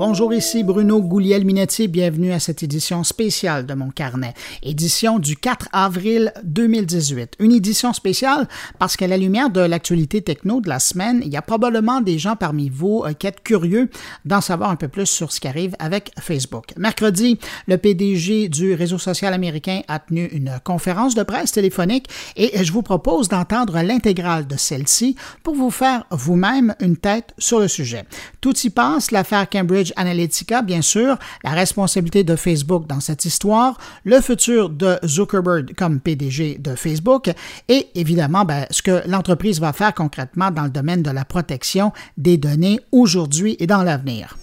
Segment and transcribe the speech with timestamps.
[0.00, 1.86] Bonjour, ici Bruno Gouliel-Minetti.
[1.86, 4.32] Bienvenue à cette édition spéciale de mon carnet.
[4.62, 7.34] Édition du 4 avril 2018.
[7.38, 11.36] Une édition spéciale parce qu'à la lumière de l'actualité techno de la semaine, il y
[11.36, 13.90] a probablement des gens parmi vous euh, qui êtes curieux
[14.24, 16.72] d'en savoir un peu plus sur ce qui arrive avec Facebook.
[16.78, 22.64] Mercredi, le PDG du réseau social américain a tenu une conférence de presse téléphonique et
[22.64, 27.68] je vous propose d'entendre l'intégrale de celle-ci pour vous faire vous-même une tête sur le
[27.68, 28.06] sujet.
[28.40, 33.76] Tout y passe, l'affaire Cambridge Analytica, bien sûr, la responsabilité de Facebook dans cette histoire,
[34.04, 37.30] le futur de Zuckerberg comme PDG de Facebook
[37.68, 41.92] et évidemment ben, ce que l'entreprise va faire concrètement dans le domaine de la protection
[42.16, 44.36] des données aujourd'hui et dans l'avenir.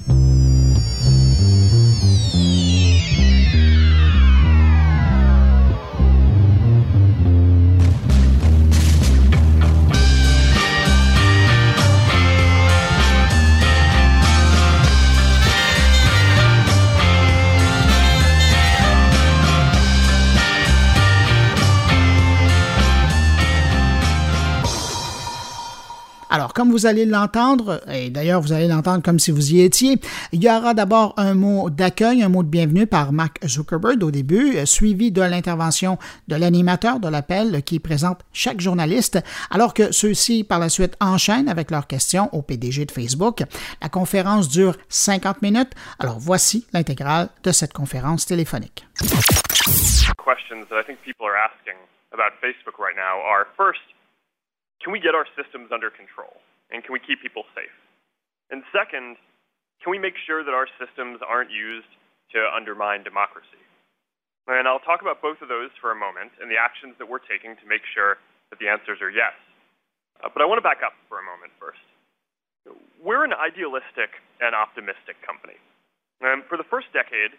[26.29, 29.99] Alors, comme vous allez l'entendre, et d'ailleurs vous allez l'entendre comme si vous y étiez,
[30.33, 34.11] il y aura d'abord un mot d'accueil, un mot de bienvenue par Mark Zuckerberg au
[34.11, 39.19] début, suivi de l'intervention de l'animateur de l'appel qui présente chaque journaliste,
[39.51, 43.43] alors que ceux-ci par la suite enchaînent avec leurs questions au PDG de Facebook.
[43.81, 48.85] La conférence dure 50 minutes, alors voici l'intégrale de cette conférence téléphonique.
[48.97, 50.13] Questions
[52.41, 52.75] Facebook
[54.87, 56.31] can we get our systems under control?
[56.71, 57.75] And can we keep people safe?
[58.47, 59.19] And second,
[59.83, 61.91] can we make sure that our systems aren't used
[62.31, 63.59] to undermine democracy?
[64.47, 67.19] And I'll talk about both of those for a moment and the actions that we're
[67.19, 68.15] taking to make sure
[68.47, 69.35] that the answers are yes.
[70.23, 71.83] Uh, but I want to back up for a moment first.
[73.03, 75.59] We're an idealistic and optimistic company.
[76.23, 77.35] And for the first decade,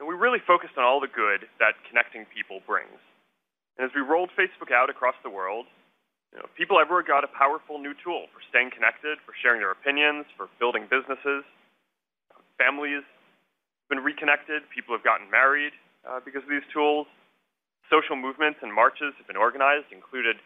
[0.00, 2.96] we really focused on all the good that connecting people brings.
[3.76, 5.68] And as we rolled Facebook out across the world,
[6.32, 9.72] you know, people everywhere got a powerful new tool for staying connected, for sharing their
[9.72, 11.46] opinions, for building businesses.
[12.58, 14.64] Families have been reconnected.
[14.72, 15.72] People have gotten married
[16.04, 17.06] uh, because of these tools.
[17.88, 20.36] Social movements and marches have been organized, included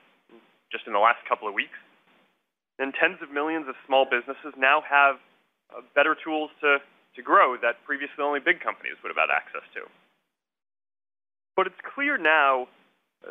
[0.71, 1.79] just in the last couple of weeks.
[2.79, 5.17] And tens of millions of small businesses now have
[5.73, 6.79] uh, better tools to,
[7.17, 9.89] to grow that previously only big companies would have had access to.
[11.57, 12.69] But it's clear now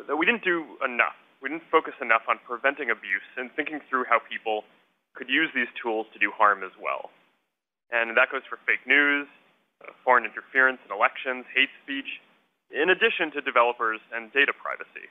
[0.06, 4.04] that we didn't do enough we didn't focus enough on preventing abuse and thinking through
[4.04, 4.64] how people
[5.16, 7.10] could use these tools to do harm as well.
[7.90, 9.26] And that goes for fake news,
[9.82, 12.20] uh, foreign interference in elections, hate speech,
[12.70, 15.10] in addition to developers and data privacy.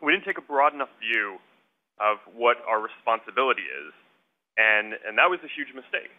[0.00, 1.36] We didn't take a broad enough view
[2.00, 3.92] of what our responsibility is,
[4.56, 6.10] and, and that was a huge mistake.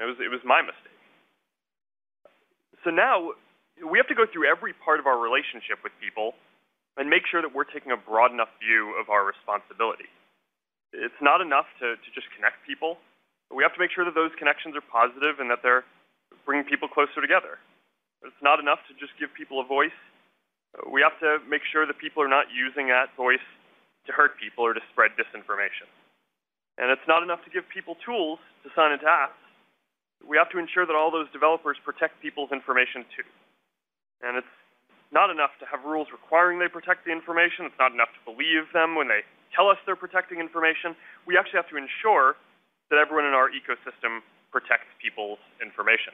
[0.00, 0.98] It was, it was my mistake.
[2.82, 3.36] So now
[3.78, 6.34] we have to go through every part of our relationship with people
[6.96, 10.08] and make sure that we're taking a broad enough view of our responsibility.
[10.92, 13.00] It's not enough to, to just connect people.
[13.48, 15.84] We have to make sure that those connections are positive and that they're
[16.44, 17.56] bringing people closer together.
[18.24, 19.96] It's not enough to just give people a voice.
[20.88, 23.44] We have to make sure that people are not using that voice
[24.06, 25.88] to hurt people or to spread disinformation.
[26.78, 29.36] And it's not enough to give people tools to sign into apps.
[30.24, 33.26] We have to ensure that all those developers protect people's information too.
[34.22, 34.54] And it's
[35.12, 37.68] not enough to have rules requiring they protect the information.
[37.68, 39.20] It's not enough to believe them when they
[39.54, 40.96] tell us they're protecting information.
[41.26, 42.36] We actually have to ensure
[42.90, 46.12] that everyone in our ecosystem protects people's information.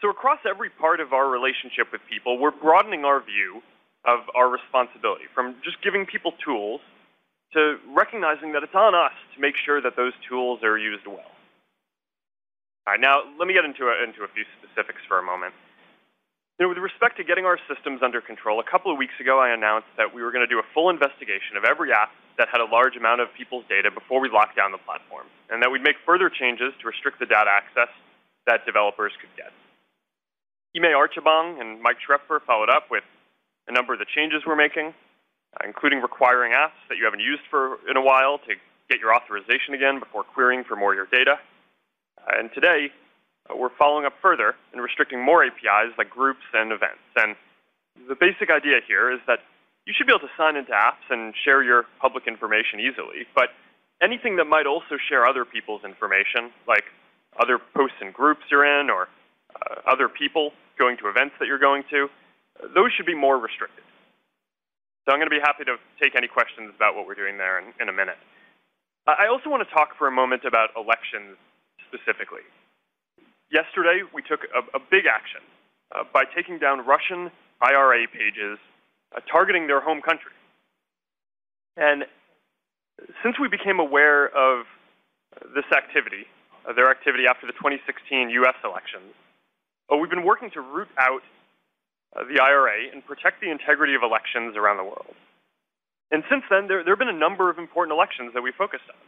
[0.00, 3.62] So across every part of our relationship with people, we're broadening our view
[4.06, 6.80] of our responsibility from just giving people tools
[7.52, 11.34] to recognizing that it's on us to make sure that those tools are used well.
[12.86, 15.52] All right, now let me get into a, into a few specifics for a moment.
[16.58, 19.38] You know, with respect to getting our systems under control, a couple of weeks ago
[19.38, 22.50] I announced that we were going to do a full investigation of every app that
[22.50, 25.70] had a large amount of people's data before we locked down the platform, and that
[25.70, 27.86] we'd make further changes to restrict the data access
[28.50, 29.54] that developers could get.
[30.74, 33.06] Ime Archibong and Mike Schroepfer followed up with
[33.70, 37.46] a number of the changes we're making, uh, including requiring apps that you haven't used
[37.54, 38.58] for in a while to
[38.90, 41.38] get your authorization again before querying for more of your data.
[42.18, 42.90] Uh, and today,
[43.56, 47.04] we're following up further and restricting more APIs like groups and events.
[47.16, 47.36] And
[48.08, 49.40] the basic idea here is that
[49.86, 53.56] you should be able to sign into apps and share your public information easily, but
[54.02, 56.84] anything that might also share other people's information, like
[57.40, 59.08] other posts and groups you're in or
[59.56, 62.06] uh, other people going to events that you're going to,
[62.60, 63.84] uh, those should be more restricted.
[65.06, 67.58] So I'm going to be happy to take any questions about what we're doing there
[67.58, 68.20] in, in a minute.
[69.08, 71.40] I also want to talk for a moment about elections
[71.88, 72.44] specifically
[73.50, 75.40] yesterday we took a, a big action
[75.94, 77.30] uh, by taking down Russian
[77.60, 78.58] IRA pages
[79.14, 80.32] uh, targeting their home country.
[81.76, 82.04] And
[83.22, 84.66] since we became aware of
[85.54, 86.26] this activity,
[86.68, 88.58] uh, their activity after the 2016 U.S.
[88.64, 89.14] elections,
[89.88, 91.22] uh, we've been working to root out
[92.16, 95.14] uh, the IRA and protect the integrity of elections around the world.
[96.10, 98.88] And since then, there, there have been a number of important elections that we focused
[98.88, 99.00] on.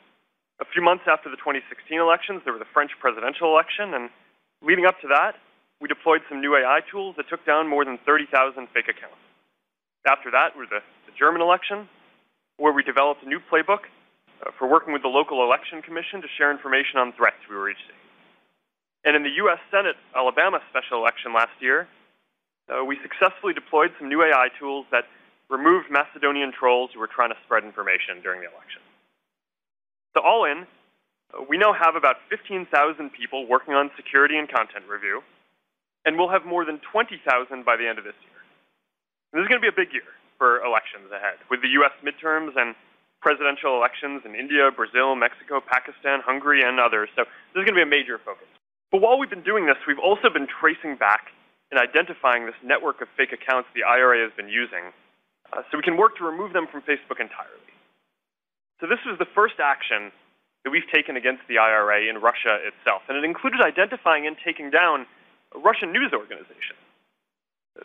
[0.61, 4.13] A few months after the 2016 elections, there was the French presidential election, and
[4.63, 5.37] leading up to that,
[5.81, 9.21] we deployed some new AI tools that took down more than 30,000 fake accounts.
[10.07, 11.89] After that was the, the German election,
[12.57, 13.89] where we developed a new playbook
[14.45, 17.73] uh, for working with the local election commission to share information on threats we were
[17.73, 18.01] seeing.
[19.05, 19.59] And in the U.S.
[19.71, 21.89] Senate Alabama special election last year,
[22.69, 25.05] uh, we successfully deployed some new AI tools that
[25.49, 28.85] removed Macedonian trolls who were trying to spread information during the election.
[30.15, 30.67] So all in,
[31.49, 32.67] we now have about 15,000
[33.13, 35.23] people working on security and content review,
[36.05, 37.21] and we'll have more than 20,000
[37.65, 38.41] by the end of this year.
[39.33, 41.95] And this is going to be a big year for elections ahead, with the U.S.
[42.03, 42.75] midterms and
[43.21, 47.13] presidential elections in India, Brazil, Mexico, Pakistan, Hungary, and others.
[47.15, 48.49] So this is going to be a major focus.
[48.91, 51.31] But while we've been doing this, we've also been tracing back
[51.71, 54.91] and identifying this network of fake accounts the IRA has been using
[55.53, 57.71] uh, so we can work to remove them from Facebook entirely.
[58.81, 60.11] So this was the first action
[60.65, 64.71] that we've taken against the IRA in Russia itself, and it included identifying and taking
[64.71, 65.07] down
[65.55, 66.79] Russian news organizations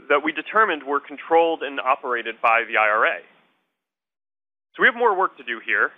[0.10, 3.20] that we determined were controlled and operated by the IRA.
[4.76, 5.92] So we have more work to do here,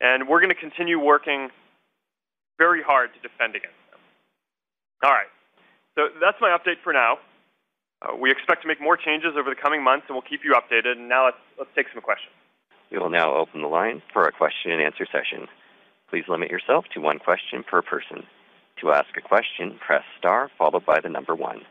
[0.00, 1.48] and we're going to continue working
[2.58, 4.00] very hard to defend against them.
[5.04, 5.30] All right.
[5.94, 7.18] So that's my update for now.
[8.02, 10.52] Uh, we expect to make more changes over the coming months, and we'll keep you
[10.52, 10.98] updated.
[10.98, 12.34] And now let's, let's take some questions.
[12.90, 15.48] We will now open the line for a question and answer session.
[16.14, 18.22] Please limit yourself to one question per person.
[18.78, 21.66] To ask a question, press star followed by the number one.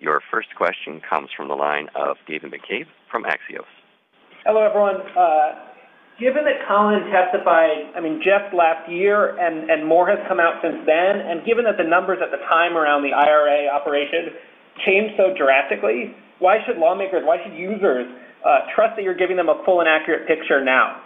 [0.00, 3.68] Your first question comes from the line of David McCabe from Axios.
[4.46, 5.04] Hello, everyone.
[5.12, 5.68] Uh,
[6.16, 10.64] Given that Colin testified, I mean, just last year, and, and more has come out
[10.64, 14.40] since then, and given that the numbers at the time around the IRA operation
[14.88, 18.08] changed so drastically, why should lawmakers, why should users
[18.40, 21.04] uh, trust that you're giving them a full and accurate picture now?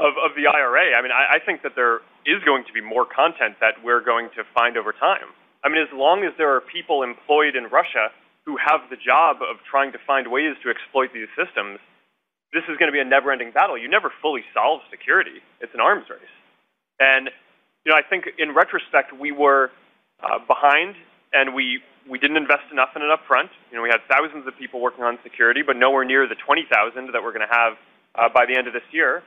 [0.00, 2.82] Of, of the IRA, I mean, I, I think that there is going to be
[2.82, 5.30] more content that we're going to find over time.
[5.62, 8.10] I mean, as long as there are people employed in Russia
[8.44, 11.78] who have the job of trying to find ways to exploit these systems,
[12.52, 13.78] this is going to be a never-ending battle.
[13.78, 15.38] You never fully solve security.
[15.60, 16.34] It's an arms race.
[16.98, 17.30] And
[17.84, 19.70] you know, I think in retrospect, we were
[20.22, 20.94] uh, behind,
[21.32, 23.50] and we we didn't invest enough in it up front.
[23.70, 26.68] You know, we had thousands of people working on security, but nowhere near the 20,000
[27.12, 27.72] that we're going to have
[28.14, 29.22] uh, by the end of this year.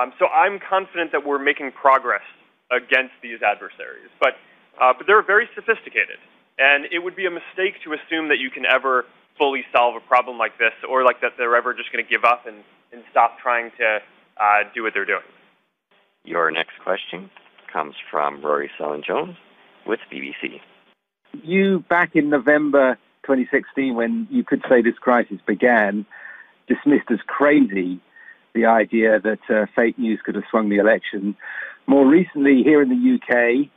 [0.00, 2.24] Um, so I'm confident that we're making progress
[2.70, 4.10] against these adversaries.
[4.20, 4.34] But
[4.80, 6.18] uh, but they're very sophisticated,
[6.58, 9.04] and it would be a mistake to assume that you can ever
[9.38, 12.24] fully solve a problem like this, or like that they're ever just going to give
[12.24, 12.56] up and,
[12.92, 13.98] and stop trying to
[14.36, 15.22] uh, do what they're doing.
[16.24, 17.30] Your next question
[17.72, 19.36] comes from Rory Cellan-Jones
[19.86, 20.60] with BBC.
[21.42, 26.06] You, back in November 2016, when you could say this crisis began,
[26.68, 28.00] dismissed as crazy
[28.54, 31.36] the idea that uh, fake news could have swung the election.
[31.86, 33.68] More recently, here in the UK,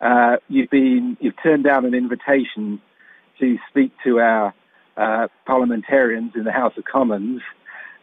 [0.00, 2.80] uh, you've been you've turned down an invitation
[3.40, 4.54] to speak to our
[4.96, 7.40] uh, parliamentarians in the House of Commons,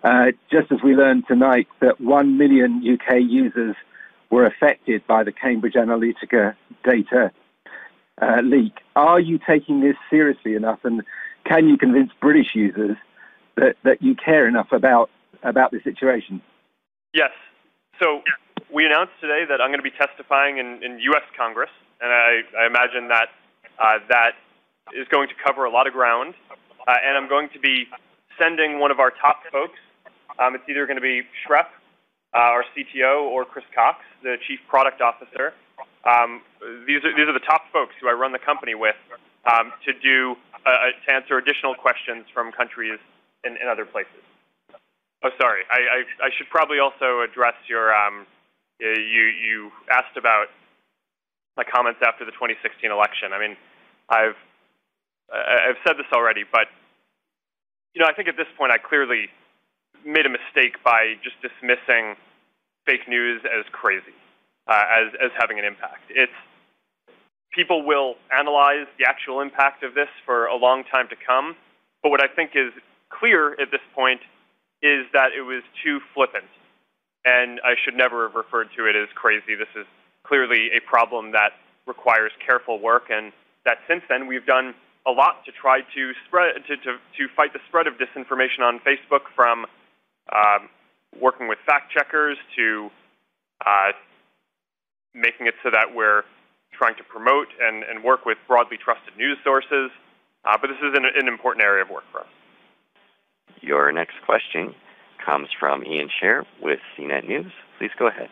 [0.04, 3.76] uh, just as we learned tonight that one million UK users
[4.30, 7.32] were affected by the Cambridge Analytica data
[8.22, 8.74] uh, leak.
[8.96, 11.04] Are you taking this seriously enough, and
[11.46, 12.98] can you convince British users
[13.56, 15.10] that, that you care enough about
[15.44, 16.42] about the situation?
[17.14, 17.32] Yes.
[18.02, 18.22] So
[18.74, 21.24] we announced today that I'm going to be testifying in, in U.S.
[21.38, 21.70] Congress,
[22.02, 23.30] and I, I imagine that
[23.80, 24.32] uh, that
[24.94, 26.36] is going to cover a lot of ground
[26.88, 27.88] uh, and I'm going to be
[28.40, 29.80] sending one of our top folks.
[30.40, 31.68] Um, it's either going to be Schrep,
[32.34, 35.54] uh, our CTO, or Chris Cox, the Chief Product Officer.
[36.06, 36.42] Um,
[36.86, 38.96] these are these are the top folks who I run the company with
[39.52, 43.00] um, to do uh, to answer additional questions from countries
[43.44, 44.22] in, in other places.
[45.26, 45.64] Oh, sorry.
[45.72, 48.28] I, should probably also address your um,
[48.80, 50.54] you asked about
[51.58, 53.34] my comments after the 2016 election.
[53.34, 53.58] I mean,
[54.08, 54.38] I've
[55.34, 56.70] I've said this already, but
[57.96, 59.34] you know, I think at this point I clearly
[60.06, 62.14] made a mistake by just dismissing
[62.86, 64.14] fake news as crazy,
[64.70, 66.06] uh, as as having an impact.
[66.14, 66.38] It's
[67.50, 71.56] people will analyze the actual impact of this for a long time to come,
[72.04, 72.70] but what I think is
[73.10, 74.22] clear at this point
[74.86, 76.50] is that it was too flippant,
[77.26, 79.58] and I should never have referred to it as crazy.
[79.58, 79.86] This is
[80.24, 83.34] clearly a problem that requires careful work, and
[83.66, 84.74] that since then we've done
[85.08, 88.80] a lot to try to spread to, to, to fight the spread of disinformation on
[88.80, 89.66] Facebook, from
[90.34, 90.70] um,
[91.20, 92.90] working with fact checkers to
[93.66, 93.92] uh,
[95.14, 96.24] making it so that we're
[96.74, 99.90] trying to promote and, and work with broadly trusted news sources.
[100.44, 102.34] Uh, but this is an, an, important area of work for us.
[103.62, 104.74] Your next question
[105.26, 107.52] comes from Ian Sherr with CNET News.
[107.80, 108.30] Please go ahead.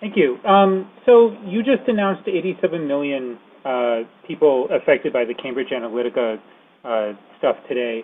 [0.00, 0.36] Thank you.
[0.46, 6.36] Um, so you just announced 87 million uh, people affected by the Cambridge Analytica
[6.84, 8.02] uh, stuff today.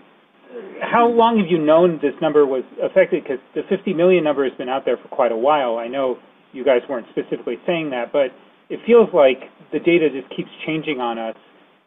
[0.81, 3.23] How long have you known this number was affected?
[3.23, 5.78] Because the 50 million number has been out there for quite a while.
[5.78, 6.16] I know
[6.52, 8.33] you guys weren't specifically saying that, but
[8.69, 9.38] it feels like
[9.73, 11.37] the data just keeps changing on us,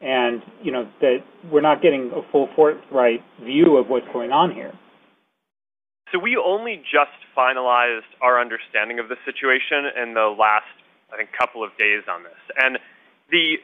[0.05, 4.53] and you know that we're not getting a full forthright view of what's going on
[4.53, 4.71] here.
[6.13, 10.69] So we only just finalized our understanding of the situation in the last,
[11.11, 12.77] I think, couple of days on this, and
[13.31, 13.57] the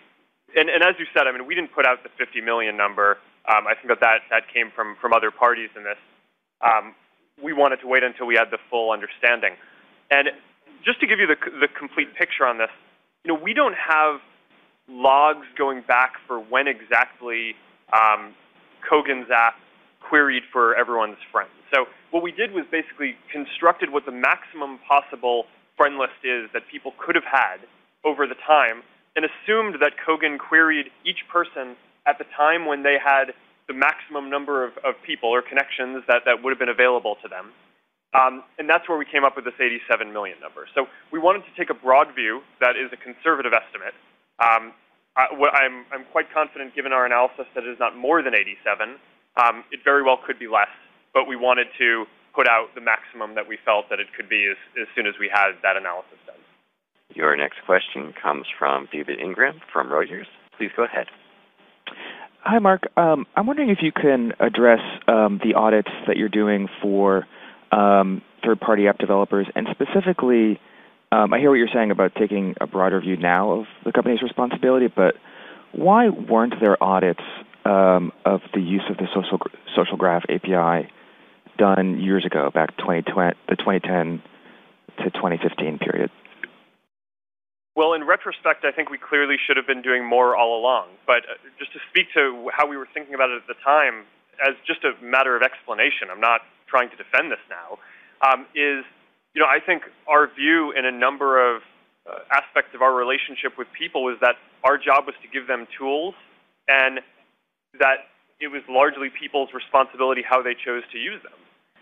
[0.57, 3.19] and, and as you said, I mean, we didn't put out the 50 million number.
[3.47, 6.01] Um, I think that, that that came from from other parties in this.
[6.65, 6.95] Um,
[7.41, 9.53] we wanted to wait until we had the full understanding,
[10.09, 10.33] and
[10.83, 12.73] just to give you the the complete picture on this,
[13.23, 14.19] you know, we don't have
[14.91, 17.55] logs going back for when exactly
[17.93, 18.35] um,
[18.89, 19.55] Kogan's app
[20.01, 21.51] queried for everyone's friends.
[21.73, 25.45] So what we did was basically constructed what the maximum possible
[25.77, 27.57] friend list is that people could have had
[28.03, 28.83] over the time
[29.15, 33.33] and assumed that Kogan queried each person at the time when they had
[33.67, 37.27] the maximum number of, of people or connections that, that would have been available to
[37.27, 37.51] them.
[38.13, 40.67] Um, and that's where we came up with this 87 million number.
[40.75, 43.95] So we wanted to take a broad view that is a conservative estimate.
[44.43, 44.73] Um,
[45.15, 48.33] I, am I'm, I'm quite confident, given our analysis, that it is not more than
[48.33, 48.95] 87.
[49.37, 50.71] Um, it very well could be less,
[51.13, 54.47] but we wanted to put out the maximum that we felt that it could be
[54.49, 56.39] as, as soon as we had that analysis done.
[57.13, 60.31] Your next question comes from David Ingram from Reuters.
[60.57, 61.07] Please go ahead.
[62.43, 62.83] Hi, Mark.
[62.97, 67.27] Um, I'm wondering if you can address um, the audits that you're doing for
[67.71, 70.59] um, third-party app developers, and specifically,
[71.11, 74.87] I hear what you're saying about taking a broader view now of the company's responsibility,
[74.87, 75.15] but
[75.73, 77.23] why weren't there audits
[77.65, 79.39] um, of the use of the social
[79.75, 80.89] social graph API
[81.57, 84.21] done years ago, back 2020, the 2010
[84.97, 86.09] to 2015 period?
[87.75, 90.89] Well, in retrospect, I think we clearly should have been doing more all along.
[91.07, 94.03] But uh, just to speak to how we were thinking about it at the time,
[94.43, 97.79] as just a matter of explanation, I'm not trying to defend this now,
[98.27, 98.83] um, is,
[99.33, 101.61] you know, I think our view in a number of
[102.05, 105.67] uh, aspects of our relationship with people was that our job was to give them
[105.77, 106.15] tools
[106.67, 106.99] and
[107.79, 111.37] that it was largely people's responsibility how they chose to use them.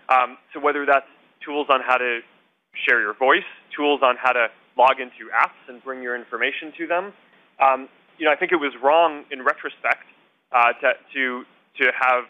[0.09, 1.07] Um, so whether that's
[1.43, 2.19] tools on how to
[2.85, 6.87] share your voice, tools on how to log into apps and bring your information to
[6.87, 7.13] them.
[7.59, 10.05] Um, you know, I think it was wrong in retrospect
[10.51, 11.43] uh, to, to,
[11.81, 12.23] to have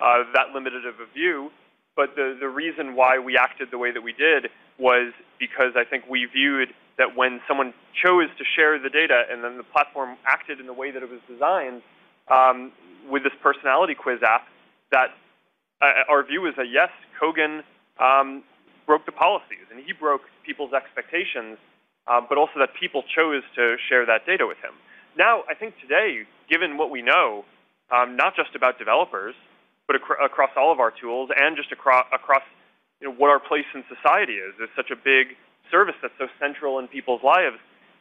[0.00, 1.50] uh, that limited of a view,
[1.96, 5.84] but the, the reason why we acted the way that we did was because I
[5.84, 10.16] think we viewed that when someone chose to share the data and then the platform
[10.26, 11.82] acted in the way that it was designed
[12.28, 12.72] um,
[13.10, 14.46] with this personality quiz app,
[14.90, 15.08] that
[15.82, 16.90] uh, our view is that yes,
[17.20, 17.62] Kogan
[17.98, 18.44] um,
[18.86, 21.58] broke the policies and he broke people's expectations
[22.06, 24.72] uh, but also that people chose to share that data with him.
[25.16, 27.44] Now, I think today, given what we know,
[27.90, 29.34] um, not just about developers,
[29.86, 32.42] but ac- across all of our tools and just across, across
[33.04, 35.36] you know, what our place in society is, is such a big
[35.70, 37.56] service that's so central in people's lives,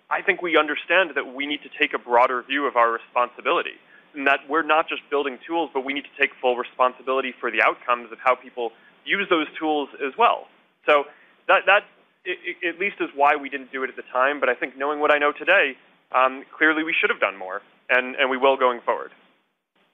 [0.10, 3.76] I think we understand that we need to take a broader view of our responsibility.
[4.16, 7.52] And that we're not just building tools, but we need to take full responsibility for
[7.52, 8.72] the outcomes of how people
[9.04, 10.48] use those tools as well.
[10.86, 11.06] So
[11.48, 11.84] that, that
[12.26, 14.40] at least is why we didn't do it at the time.
[14.40, 15.76] But I think knowing what I know today,
[16.14, 19.12] um, clearly we should have done more, and, and we will going forward.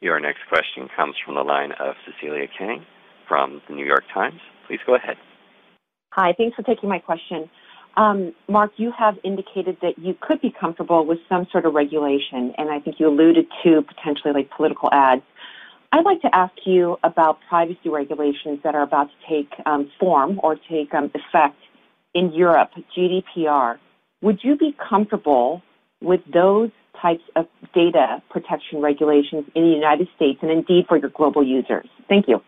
[0.02, 2.86] Your next question comes from the line of Cecilia Kang
[3.28, 4.42] from the New York Times.
[4.70, 5.18] Please go ahead.
[6.12, 7.50] Hi, thanks for taking my question.
[7.98, 12.54] Um, Mark, you have indicated that you could be comfortable with some sort of regulation,
[12.58, 15.24] and I think you alluded to potentially like political ads.
[15.92, 20.40] I'd like to ask you about privacy regulations that are about to take um, form
[20.44, 21.58] or take um, effect
[22.14, 23.78] in Europe, GDPR,
[24.22, 25.62] would you be comfortable
[26.02, 26.70] with those
[27.02, 31.88] types of data protection regulations in the United States and indeed for your global users?
[32.08, 32.42] Thank you.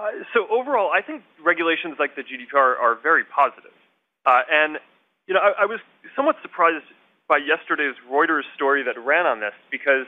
[0.00, 3.76] Uh, so overall, I think regulations like the GDPR are very positive.
[4.24, 4.78] Uh, and,
[5.26, 5.80] you know, I, I, was
[6.16, 6.84] somewhat surprised
[7.28, 10.06] by yesterday's Reuters story that ran on this because,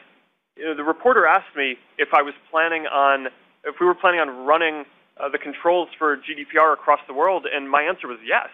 [0.57, 3.27] you know, the reporter asked me if I was planning on,
[3.65, 4.85] if we were planning on running
[5.21, 7.47] uh, the controls for GDPR across the world?
[7.53, 8.49] And my answer was yes.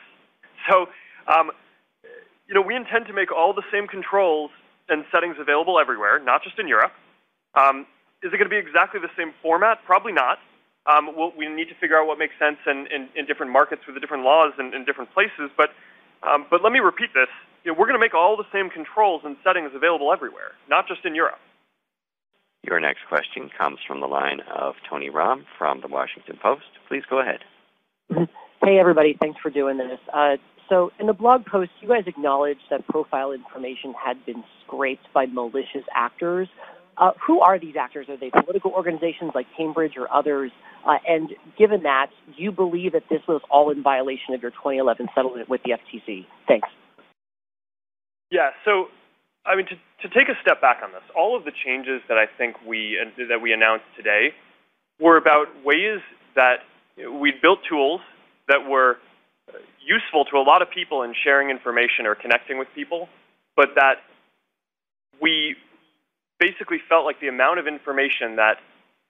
[0.68, 0.87] So,
[1.33, 1.52] um,
[2.49, 4.50] you know, we intend to make all the same controls
[4.88, 6.92] and settings available everywhere, not just in Europe.
[7.54, 7.87] Um,
[8.23, 9.78] is it going to be exactly the same format?
[9.87, 10.38] Probably not.
[10.88, 13.83] Um, we'll, we need to figure out what makes sense in, in, in different markets
[13.87, 15.52] with the different laws in, in different places.
[15.57, 15.71] But,
[16.26, 17.28] um, but let me repeat this.
[17.64, 20.88] You know, we're going to make all the same controls and settings available everywhere, not
[20.88, 21.38] just in Europe.
[22.62, 26.64] Your next question comes from the line of Tony Romm from the Washington Post.
[26.88, 27.40] Please go ahead.
[28.62, 29.16] Hey, everybody.
[29.21, 30.00] Thanks for doing this.
[30.12, 30.37] Uh,
[30.68, 35.26] so, in the blog post, you guys acknowledged that profile information had been scraped by
[35.26, 36.49] malicious actors.
[36.99, 38.09] Uh, who are these actors?
[38.09, 40.50] Are they political organizations like Cambridge or others?
[40.85, 44.50] Uh, and given that, do you believe that this was all in violation of your
[44.50, 46.26] 2011 settlement with the FTC?
[46.49, 46.69] Thanks.
[48.31, 48.50] Yeah.
[48.64, 48.87] So,
[49.47, 52.19] I mean, to, to take a step back on this, all of the changes that
[52.19, 54.35] I think we that we announced today
[55.00, 56.00] were about ways
[56.35, 56.61] that
[56.97, 58.00] we built tools
[58.49, 58.99] that were
[59.81, 63.09] useful to a lot of people in sharing information or connecting with people,
[63.57, 63.97] but that
[65.21, 65.57] we
[66.38, 68.59] basically felt like the amount of information that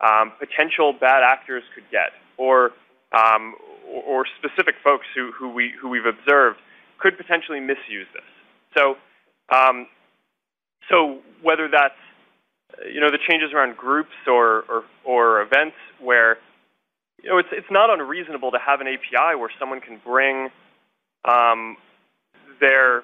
[0.00, 2.72] um, potential bad actors could get, or
[3.12, 3.54] um,
[4.06, 6.58] or, specific folks who, who we who we've observed
[6.98, 8.22] could potentially misuse this.
[8.76, 8.96] So,
[9.54, 9.86] um,
[10.90, 11.94] so whether that's
[12.92, 16.38] you know the changes around groups or, or or events where
[17.22, 20.48] you know it's it's not unreasonable to have an API where someone can bring
[21.24, 21.76] um,
[22.60, 23.02] their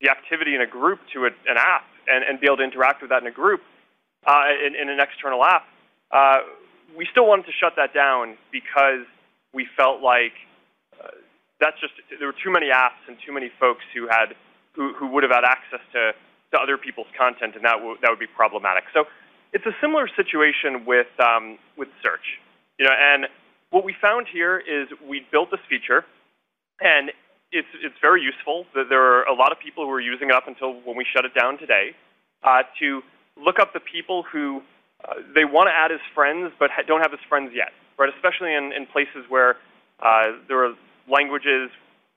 [0.00, 3.02] the activity in a group to a, an app and, and be able to interact
[3.02, 3.60] with that in a group
[4.26, 5.64] uh, in, in, an external app,
[6.10, 6.38] uh,
[6.96, 9.06] we still wanted to shut that down because
[9.52, 10.32] we felt like
[11.02, 11.08] uh,
[11.60, 14.34] that's just there were too many apps and too many folks who had
[14.74, 16.12] who, who would have had access to,
[16.52, 18.84] to other people's content, and that w- that would be problematic.
[18.92, 19.04] So
[19.52, 22.38] it's a similar situation with um, with search,
[22.78, 22.92] you know.
[22.92, 23.26] And
[23.70, 26.04] what we found here is we built this feature,
[26.80, 27.10] and
[27.52, 28.66] it's it's very useful.
[28.74, 31.24] There are a lot of people who are using it up until when we shut
[31.24, 31.94] it down today
[32.42, 33.02] uh, to
[33.36, 34.62] look up the people who
[35.04, 38.10] uh, they want to add as friends but ha- don't have as friends yet, right?
[38.14, 39.56] Especially in, in places where
[40.00, 40.74] uh, there are
[41.08, 41.70] languages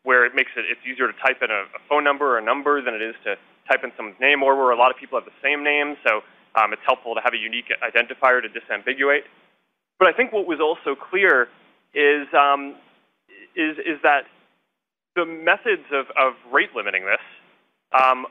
[0.04, 2.44] where it makes it it's easier to type in a, a, phone number or a
[2.44, 3.36] number than it is to
[3.70, 6.22] type in someone's name, or where a lot of people have the same name, so
[6.56, 9.30] um, it's helpful to have a unique identifier to disambiguate.
[10.00, 11.50] But I think what was also clear
[11.94, 12.76] is um,
[13.56, 14.26] is is that
[15.15, 17.24] the methods of, of rate limiting this,
[17.91, 18.26] um,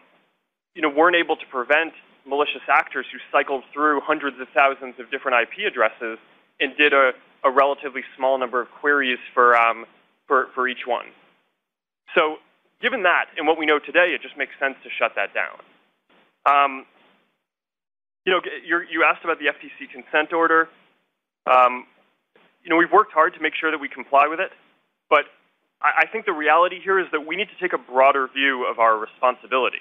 [0.75, 1.93] you know, weren't able to prevent
[2.27, 6.19] malicious actors who cycled through hundreds of thousands of different IP addresses
[6.61, 7.13] and did a,
[7.45, 9.87] a relatively small number of queries for, um,
[10.27, 11.07] for, for each one.
[12.15, 12.37] So
[12.81, 15.59] given that and what we know today, it just makes sense to shut that down.
[16.47, 16.87] Um,
[18.25, 20.69] you know, you asked about the FTC consent order.
[21.51, 21.87] Um,
[22.63, 24.51] you know, we've worked hard to make sure that we comply with it,
[25.09, 25.25] but
[25.81, 28.79] I think the reality here is that we need to take a broader view of
[28.79, 29.79] our responsibility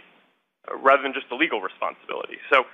[0.69, 2.38] uh, rather than just the legal responsibility.
[2.53, 2.65] So,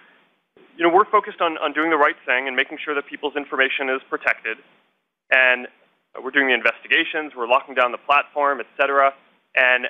[0.75, 3.35] you know, we're focused on, on doing the right thing and making sure that people's
[3.35, 4.57] information is protected.
[5.31, 5.67] And
[6.21, 9.13] we're doing the investigations, we're locking down the platform, et cetera.
[9.55, 9.87] And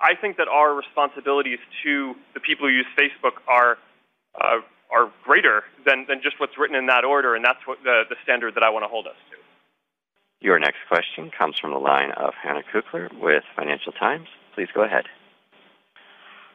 [0.00, 3.78] I think that our responsibilities to the people who use Facebook are
[4.34, 8.04] uh, are greater than, than just what's written in that order, and that's what the,
[8.08, 9.37] the standard that I want to hold us to.
[10.40, 14.28] Your next question comes from the line of Hannah Kuchler with Financial Times.
[14.54, 15.06] Please go ahead.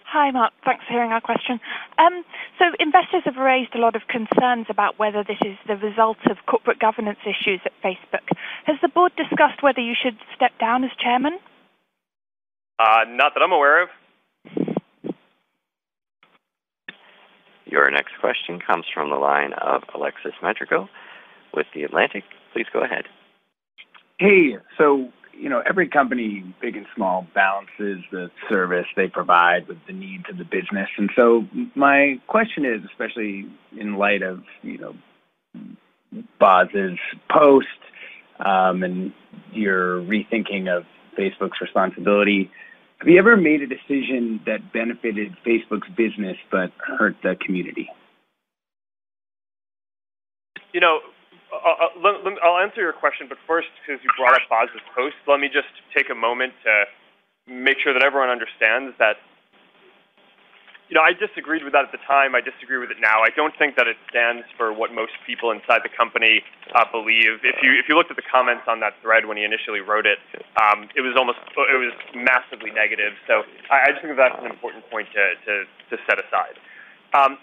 [0.06, 0.54] Hi, Mark.
[0.64, 1.60] Thanks for hearing our question.
[1.98, 2.24] Um,
[2.60, 6.38] so investors have raised a lot of concerns about whether this is the result of
[6.46, 8.22] corporate governance issues at Facebook.
[8.66, 11.40] Has the board discussed whether you should step down as chairman?
[12.80, 13.90] Uh, not that I'm aware of.
[17.66, 20.90] Your next question comes from the line of Alexis Madrigal
[21.56, 22.24] with The Atlantic.
[22.54, 23.06] Please go ahead.
[24.20, 29.78] Hey, so you know, every company, big and small, balances the service they provide with
[29.88, 30.88] the needs of the business.
[30.98, 31.46] And so
[31.76, 33.48] my question is, especially
[33.78, 34.96] in light of, you know,
[36.40, 37.00] Boz's
[37.30, 37.68] post
[38.40, 39.12] um, and
[39.52, 40.84] your rethinking of
[41.18, 42.52] Facebook's responsibility,
[43.00, 47.90] have you ever made a decision that benefited Facebook's business but hurt the community?
[50.74, 51.00] You know,
[52.02, 55.40] let, let, I'll answer your question, but first, because you brought up Boz's post, let
[55.40, 56.74] me just take a moment to
[57.48, 59.18] make sure that everyone understands that.
[60.92, 62.36] You know, I disagreed with that at the time.
[62.36, 63.24] I disagree with it now.
[63.26, 66.44] I don't think that it stands for what most people inside the company
[66.76, 67.42] uh, believe.
[67.42, 70.06] If you if you looked at the comments on that thread when he initially wrote
[70.06, 70.20] it,
[70.62, 73.18] um, it was almost it was massively negative.
[73.26, 73.42] So
[73.74, 76.62] I, I just think that's an important point to to, to set aside.
[77.18, 77.42] Um,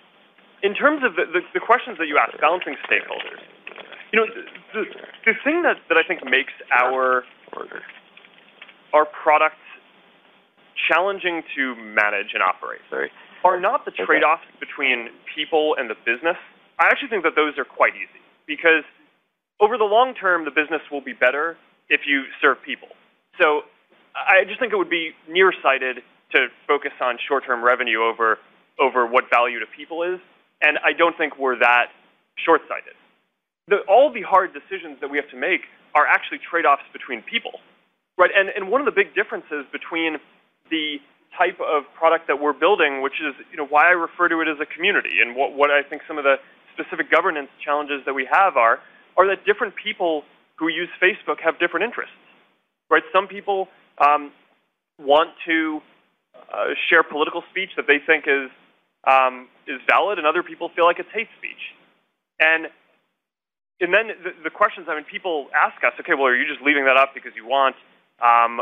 [0.63, 3.41] in terms of the, the, the questions that you asked, balancing stakeholders.
[4.13, 4.27] You know,
[4.75, 4.85] the,
[5.25, 7.25] the thing that, that I think makes our
[8.93, 9.57] our product
[10.91, 13.11] challenging to manage and operate Sorry.
[13.45, 16.37] are not the trade-offs between people and the business.
[16.81, 18.83] I actually think that those are quite easy because
[19.61, 21.57] over the long term, the business will be better
[21.89, 22.89] if you serve people.
[23.41, 23.63] So
[24.15, 28.39] I just think it would be nearsighted to focus on short-term revenue over
[28.79, 30.19] over what value to people is,
[30.63, 31.93] and I don't think we're that
[32.47, 32.95] short-sighted.
[33.71, 35.63] The, all the hard decisions that we have to make
[35.95, 37.61] are actually trade-offs between people,
[38.19, 38.31] right?
[38.35, 40.19] And and one of the big differences between
[40.71, 40.99] the
[41.39, 44.49] type of product that we're building, which is you know why I refer to it
[44.49, 46.37] as a community, and what what I think some of the
[46.75, 48.81] specific governance challenges that we have are
[49.17, 50.25] are that different people
[50.59, 52.15] who use Facebook have different interests,
[52.91, 53.03] right?
[53.13, 54.33] Some people um,
[54.99, 55.81] want to
[56.53, 58.51] uh, share political speech that they think is
[59.07, 61.75] um, is valid, and other people feel like it's hate speech.
[62.41, 62.69] And
[63.81, 64.87] and then the, the questions.
[64.89, 67.47] I mean, people ask us, okay, well, are you just leaving that up because you
[67.47, 67.77] want
[68.21, 68.61] um,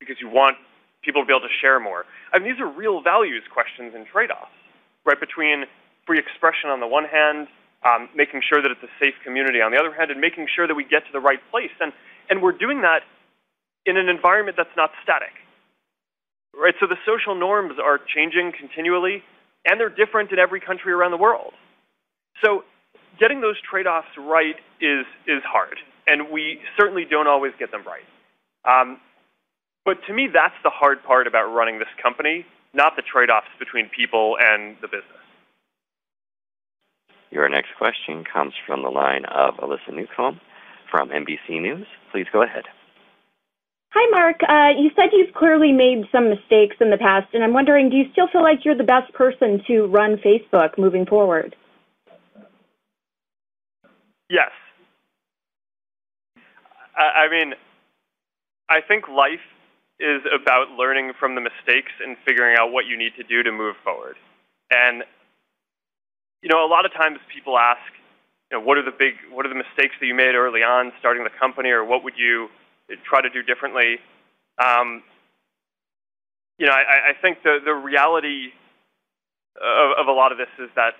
[0.00, 0.56] because you want
[1.02, 2.04] people to be able to share more?
[2.32, 4.54] I mean, these are real values questions and trade-offs,
[5.04, 5.18] right?
[5.18, 5.64] Between
[6.06, 7.48] free expression on the one hand,
[7.84, 10.66] um, making sure that it's a safe community on the other hand, and making sure
[10.66, 11.74] that we get to the right place.
[11.80, 11.92] And
[12.30, 13.02] and we're doing that
[13.86, 15.34] in an environment that's not static
[16.54, 16.74] right?
[16.80, 19.22] So the social norms are changing continually,
[19.64, 21.52] and they're different in every country around the world.
[22.44, 22.64] So
[23.18, 28.06] getting those trade-offs right is is hard, and we certainly don't always get them right.
[28.64, 29.00] Um,
[29.84, 33.88] but to me, that's the hard part about running this company, not the trade-offs between
[33.88, 35.22] people and the business.
[37.30, 40.40] Your next question comes from the line of Alyssa Newcomb
[40.90, 41.86] from NBC News.
[42.12, 42.64] Please go ahead.
[43.94, 44.36] Hi, Mark.
[44.48, 47.96] Uh, you said you've clearly made some mistakes in the past, and I'm wondering, do
[47.96, 51.56] you still feel like you're the best person to run Facebook moving forward?
[54.32, 54.50] Yes.
[56.96, 57.52] I, I mean,
[58.70, 59.44] I think life
[60.00, 63.52] is about learning from the mistakes and figuring out what you need to do to
[63.52, 64.16] move forward.
[64.70, 65.04] And
[66.40, 67.78] you know, a lot of times people ask,
[68.50, 70.92] you know, what are the big, what are the mistakes that you made early on
[70.98, 72.48] starting the company, or what would you
[73.04, 73.98] try to do differently.
[74.58, 75.02] Um,
[76.58, 78.48] you know, I, I think the, the reality
[79.60, 80.94] of, of a lot of this is that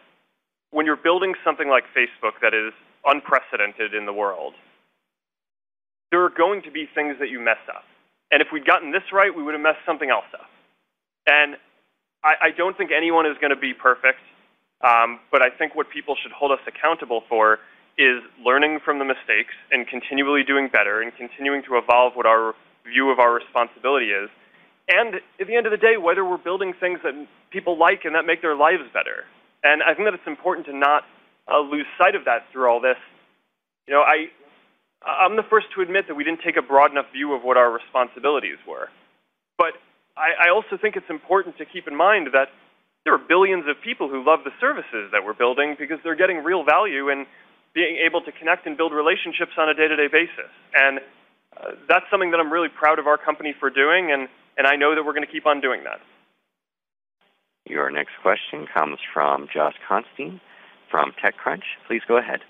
[0.70, 2.72] when you're building something like Facebook that is
[3.04, 4.54] unprecedented in the world,
[6.10, 7.84] there are going to be things that you mess up.
[8.30, 10.48] And if we'd gotten this right, we would have messed something else up.
[11.26, 11.56] And
[12.24, 14.20] I, I don't think anyone is going to be perfect,
[14.82, 17.58] um, but I think what people should hold us accountable for
[17.98, 22.54] is learning from the mistakes and continually doing better and continuing to evolve what our
[22.88, 24.30] view of our responsibility is.
[24.88, 27.14] And at the end of the day, whether we're building things that
[27.50, 29.24] people like and that make their lives better.
[29.62, 31.04] And I think that it's important to not
[31.50, 32.98] uh, lose sight of that through all this.
[33.86, 34.30] You know, I,
[35.04, 37.56] I'm the first to admit that we didn't take a broad enough view of what
[37.56, 38.88] our responsibilities were.
[39.58, 39.74] But
[40.16, 42.48] I, I also think it's important to keep in mind that
[43.04, 46.38] there are billions of people who love the services that we're building because they're getting
[46.44, 47.26] real value and
[47.74, 50.52] being able to connect and build relationships on a day-to-day basis.
[50.74, 51.00] And
[51.56, 54.76] uh, that's something that I'm really proud of our company for doing, and, and I
[54.76, 56.00] know that we're going to keep on doing that.
[57.66, 60.40] Your next question comes from Josh Constine
[60.92, 61.62] from TechCrunch.
[61.88, 62.40] Please go ahead.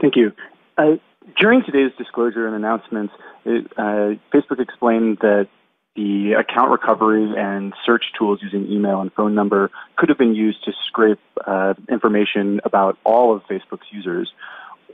[0.00, 0.32] Thank you.
[0.76, 0.96] Uh,
[1.38, 3.12] during today's disclosure and announcements,
[3.44, 5.48] it, uh, Facebook explained that
[5.94, 10.64] the account recovery and search tools using email and phone number could have been used
[10.64, 14.32] to scrape uh, information about all of Facebook's users.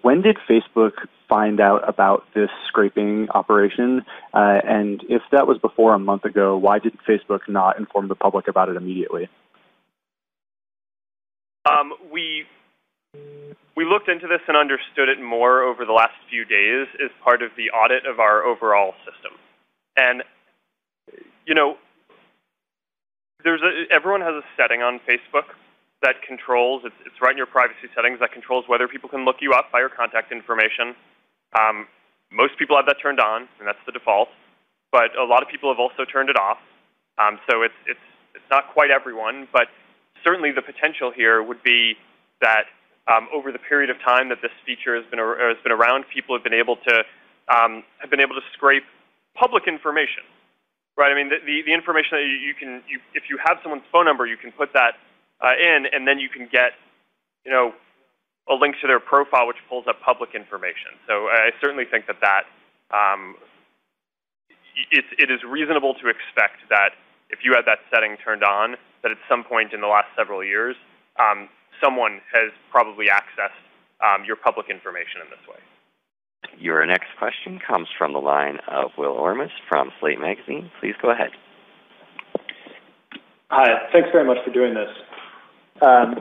[0.03, 0.93] When did Facebook
[1.29, 4.05] find out about this scraping operation?
[4.33, 8.15] Uh, and if that was before a month ago, why did Facebook not inform the
[8.15, 9.29] public about it immediately?
[11.67, 12.45] Um, we
[13.77, 17.43] we looked into this and understood it more over the last few days as part
[17.43, 19.33] of the audit of our overall system.
[19.97, 20.23] And
[21.47, 21.77] you know,
[23.91, 25.53] everyone has a setting on Facebook
[26.03, 29.37] that controls, it's, it's right in your privacy settings, that controls whether people can look
[29.41, 30.95] you up by your contact information.
[31.59, 31.87] Um,
[32.31, 34.29] most people have that turned on, and that's the default.
[34.93, 36.59] But a lot of people have also turned it off.
[37.19, 37.99] Um, so it's
[38.51, 39.69] not quite everyone, but
[40.25, 41.95] certainly the potential here would be
[42.41, 42.65] that
[43.07, 46.35] um, over the period of time that this feature has been, has been around, people
[46.35, 47.05] have been able to
[47.53, 48.85] um, have been able to scrape
[49.37, 50.25] public information
[50.97, 51.11] right?
[51.11, 53.87] I mean, the, the, the information that you, you can, you, if you have someone's
[53.91, 54.99] phone number, you can put that
[55.43, 56.79] uh, in, and then you can get,
[57.45, 57.75] you know,
[58.49, 61.01] a link to their profile, which pulls up public information.
[61.09, 62.45] So I certainly think that that
[62.93, 63.37] um,
[64.93, 66.93] it, it is reasonable to expect that
[67.31, 70.45] if you had that setting turned on, that at some point in the last several
[70.45, 70.77] years,
[71.21, 71.49] um,
[71.83, 73.61] someone has probably accessed
[74.03, 75.61] um, your public information in this way.
[76.59, 80.71] Your next question comes from the line of Will Oremus from Slate Magazine.
[80.81, 81.31] Please go ahead.
[83.51, 83.89] Hi.
[83.93, 84.89] Thanks very much for doing this.
[85.83, 86.17] Um,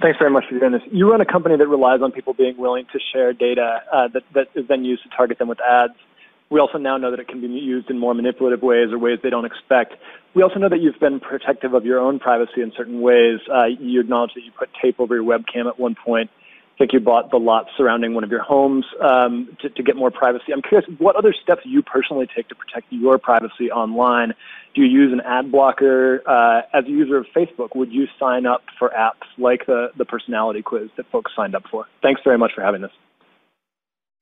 [0.00, 0.82] thanks very much for doing this.
[0.90, 4.22] You run a company that relies on people being willing to share data uh, that,
[4.34, 5.94] that is then used to target them with ads.
[6.50, 9.18] We also now know that it can be used in more manipulative ways or ways
[9.22, 9.94] they don't expect.
[10.34, 13.40] We also know that you've been protective of your own privacy in certain ways.
[13.52, 16.30] Uh, you acknowledge that you put tape over your webcam at one point.
[16.74, 19.94] I think you bought the lot surrounding one of your homes um, to, to, get
[19.94, 20.52] more privacy.
[20.52, 24.34] I'm curious, what other steps you personally take to protect your privacy online?
[24.74, 26.20] Do you use an ad blocker?
[26.26, 30.04] Uh, as a user of Facebook, would you sign up for apps like the, the
[30.04, 31.86] personality quiz that folks signed up for?
[32.02, 32.90] Thanks very much for having this.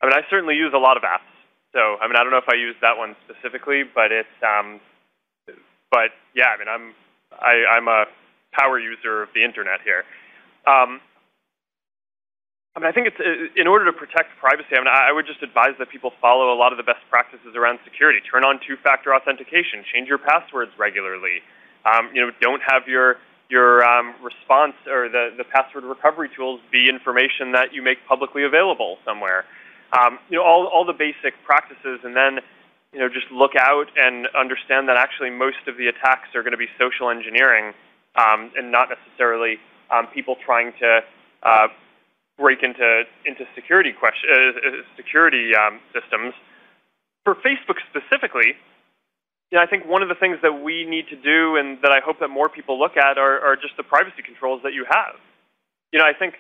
[0.03, 1.32] I mean, I certainly use a lot of apps.
[1.73, 4.81] So, I mean, I don't know if I use that one specifically, but it's, um,
[5.91, 6.93] but yeah, I mean, I'm,
[7.33, 8.05] I, I'm a
[8.53, 10.05] power user of the internet here.
[10.69, 11.01] Um,
[12.75, 14.73] I mean, I think it's uh, in order to protect privacy.
[14.73, 17.53] I mean, I would just advise that people follow a lot of the best practices
[17.57, 18.21] around security.
[18.25, 19.85] Turn on two-factor authentication.
[19.93, 21.45] Change your passwords regularly.
[21.85, 23.17] Um, you know, don't have your
[23.51, 28.45] your um, response or the the password recovery tools be information that you make publicly
[28.45, 29.45] available somewhere.
[29.93, 32.41] Um, you know, all all the basic practices, and then
[32.93, 36.53] you know, just look out and understand that actually most of the attacks are going
[36.53, 37.73] to be social engineering
[38.17, 39.57] um, and not necessarily
[39.91, 41.01] um, people trying to
[41.43, 41.69] uh,
[42.39, 46.35] break into into security question, uh, uh, security um, systems.
[47.25, 48.59] For Facebook specifically,
[49.51, 51.93] you know, I think one of the things that we need to do, and that
[51.93, 54.85] I hope that more people look at, are, are just the privacy controls that you
[54.91, 55.17] have.
[55.93, 56.35] You know, I think,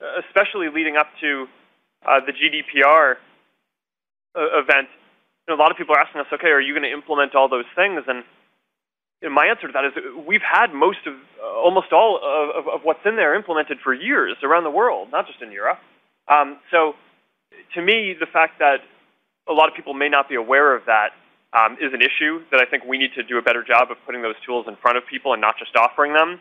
[0.00, 1.46] uh, especially leading up to
[2.04, 3.16] uh, the GDPR
[4.36, 4.88] uh, event,
[5.46, 7.34] you know, a lot of people are asking us, okay, are you going to implement
[7.34, 8.02] all those things?
[8.06, 8.24] And
[9.32, 9.92] my answer to that is
[10.26, 14.36] we've had most of, uh, almost all of, of, what's in there implemented for years
[14.42, 15.78] around the world, not just in Europe.
[16.28, 16.94] Um, so
[17.74, 18.78] to me, the fact that
[19.48, 21.10] a lot of people may not be aware of that
[21.52, 23.96] um, is an issue that I think we need to do a better job of
[24.04, 26.40] putting those tools in front of people and not just offering them.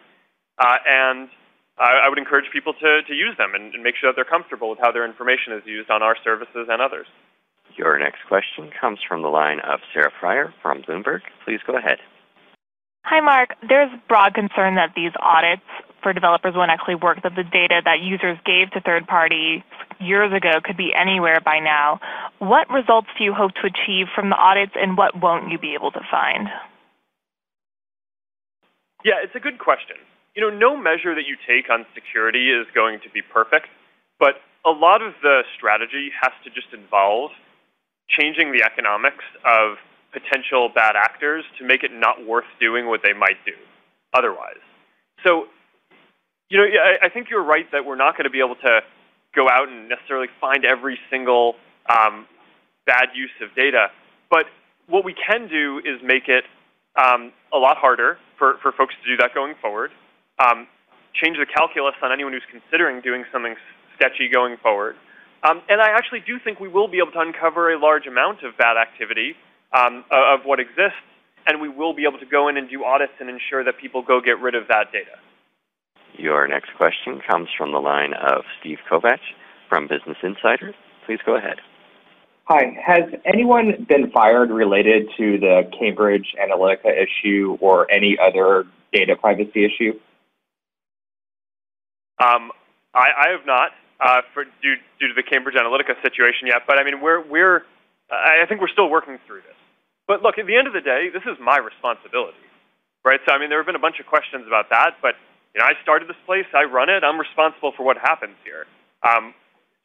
[0.57, 1.29] Uh, and
[1.77, 4.69] I would encourage people to, to use them and, and make sure that they're comfortable
[4.69, 7.07] with how their information is used on our services and others.
[7.75, 11.21] Your next question comes from the line of Sarah Frier from Bloomberg.
[11.43, 11.97] Please go ahead.
[13.05, 13.55] Hi, Mark.
[13.67, 15.65] There's broad concern that these audits
[16.03, 19.61] for developers won't actually work, that the data that users gave to third parties
[19.99, 21.99] years ago could be anywhere by now.
[22.39, 25.73] What results do you hope to achieve from the audits, and what won't you be
[25.73, 26.49] able to find?
[29.03, 29.95] Yeah, it's a good question.
[30.35, 33.67] You know, no measure that you take on security is going to be perfect,
[34.19, 37.31] but a lot of the strategy has to just involve
[38.09, 39.77] changing the economics of
[40.11, 43.53] potential bad actors to make it not worth doing what they might do
[44.13, 44.61] otherwise.
[45.25, 45.45] So,
[46.49, 48.81] you know, I, I think you're right that we're not going to be able to
[49.35, 51.55] go out and necessarily find every single
[51.89, 52.27] um,
[52.85, 53.87] bad use of data.
[54.29, 54.45] But
[54.87, 56.43] what we can do is make it
[56.95, 59.91] um, a lot harder for, for folks to do that going forward.
[60.39, 60.67] Um,
[61.13, 63.55] change the calculus on anyone who's considering doing something
[63.95, 64.95] sketchy going forward.
[65.43, 68.43] Um, and I actually do think we will be able to uncover a large amount
[68.43, 69.35] of bad activity
[69.73, 71.03] um, of what exists,
[71.45, 74.01] and we will be able to go in and do audits and ensure that people
[74.01, 75.19] go get rid of that data.
[76.17, 79.19] Your next question comes from the line of Steve Kovach
[79.67, 80.73] from Business Insider.
[81.05, 81.57] Please go ahead.
[82.45, 82.77] Hi.
[82.85, 89.65] Has anyone been fired related to the Cambridge Analytica issue or any other data privacy
[89.65, 89.99] issue?
[92.19, 92.51] Um,
[92.93, 96.63] I, I, have not, uh, for, due, due, to the Cambridge Analytica situation yet.
[96.67, 97.65] But I mean, we're we're
[98.11, 99.57] I think we're still working through this.
[100.07, 102.45] But look, at the end of the day, this is my responsibility,
[103.03, 103.19] right?
[103.25, 105.15] So I mean, there have been a bunch of questions about that, but
[105.55, 108.65] you know, I started this place, I run it, I'm responsible for what happens here.
[109.01, 109.33] Um,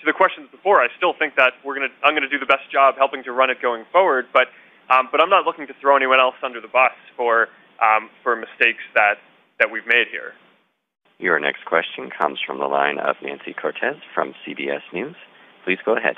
[0.01, 2.47] to the questions before, I still think that we're gonna, I'm going to do the
[2.47, 4.49] best job helping to run it going forward, but
[4.91, 7.49] um, but I'm not looking to throw anyone else under the bus for
[7.83, 9.19] um, for mistakes that
[9.59, 10.35] that we've made here.
[11.19, 15.17] Your next question comes from the line of Nancy Cordes from CBS News.
[15.65, 16.17] Please go ahead.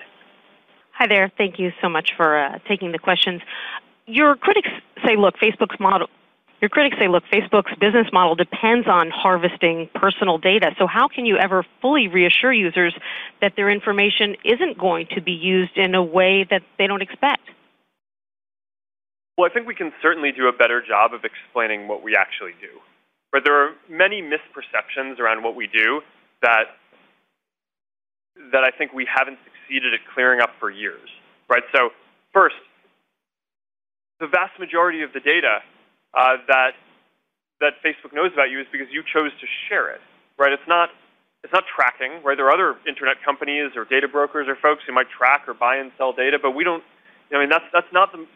[0.93, 1.33] Hi there.
[1.39, 3.41] Thank you so much for uh, taking the questions.
[4.07, 4.69] Your critics
[5.07, 6.09] say, look, Facebook's model.
[6.61, 10.73] Your critics say, look, Facebook's business model depends on harvesting personal data.
[10.79, 12.95] So how can you ever fully reassure users
[13.41, 17.49] that their information isn't going to be used in a way that they don't expect?
[19.39, 22.53] Well, I think we can certainly do a better job of explaining what we actually
[22.61, 22.79] do.
[23.33, 26.01] But there are many misperceptions around what we do
[26.43, 26.65] that
[28.53, 31.09] that I think we haven't succeeded at clearing up for years.
[31.49, 31.63] Right.
[31.75, 31.91] So
[32.33, 32.57] first,
[34.19, 35.61] the vast majority of the data
[36.15, 36.73] uh, that
[37.61, 40.01] that Facebook knows about you is because you chose to share it,
[40.39, 40.53] right?
[40.53, 40.91] It's not
[41.43, 42.37] it's not tracking, right?
[42.37, 45.77] There are other internet companies or data brokers or folks who might track or buy
[45.77, 46.85] and sell data, but we don't.
[47.33, 48.27] I mean, that's that's not the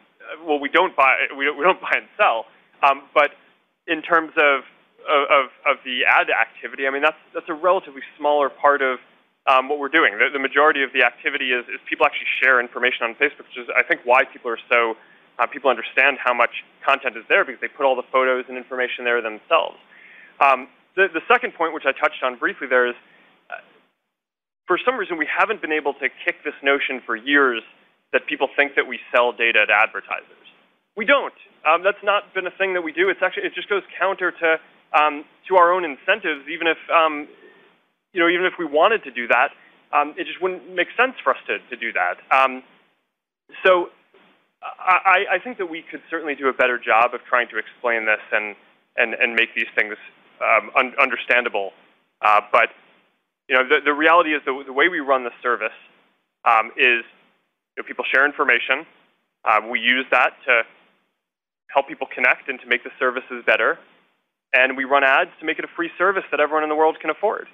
[0.44, 2.46] well, we don't buy we don't, we don't buy and sell.
[2.82, 3.30] Um, but
[3.86, 4.64] in terms of,
[5.08, 8.98] of of the ad activity, I mean, that's that's a relatively smaller part of
[9.46, 10.16] um, what we're doing.
[10.16, 13.60] The, the majority of the activity is, is people actually share information on Facebook, which
[13.60, 14.96] is I think why people are so
[15.38, 18.56] uh, people understand how much content is there because they put all the photos and
[18.56, 19.76] information there themselves.
[20.40, 22.94] Um, the, the second point, which I touched on briefly there, is
[23.50, 23.60] uh,
[24.66, 27.62] for some reason we haven't been able to kick this notion for years
[28.12, 30.48] that people think that we sell data to advertisers.
[30.96, 31.34] We don't.
[31.66, 33.10] Um, that's not been a thing that we do.
[33.10, 34.56] It's actually it just goes counter to
[34.94, 36.48] um, to our own incentives.
[36.48, 37.28] Even if um,
[38.12, 39.50] you know, even if we wanted to do that,
[39.92, 42.16] um, it just wouldn't make sense for us to to do that.
[42.34, 42.62] Um,
[43.64, 43.90] so
[44.62, 48.06] I, I think that we could certainly do a better job of trying to explain
[48.06, 48.56] this and
[48.96, 49.94] and and make these things
[50.40, 51.72] um, un- understandable.
[52.22, 52.70] Uh, but
[53.48, 55.76] you know, the, the reality is the, the way we run the service
[56.44, 57.04] um, is
[57.76, 58.86] you know, people share information.
[59.44, 60.62] Uh, we use that to
[61.68, 63.78] help people connect and to make the services better.
[64.54, 66.98] And we run ads to make it a free service that everyone in the world
[67.00, 67.48] can afford.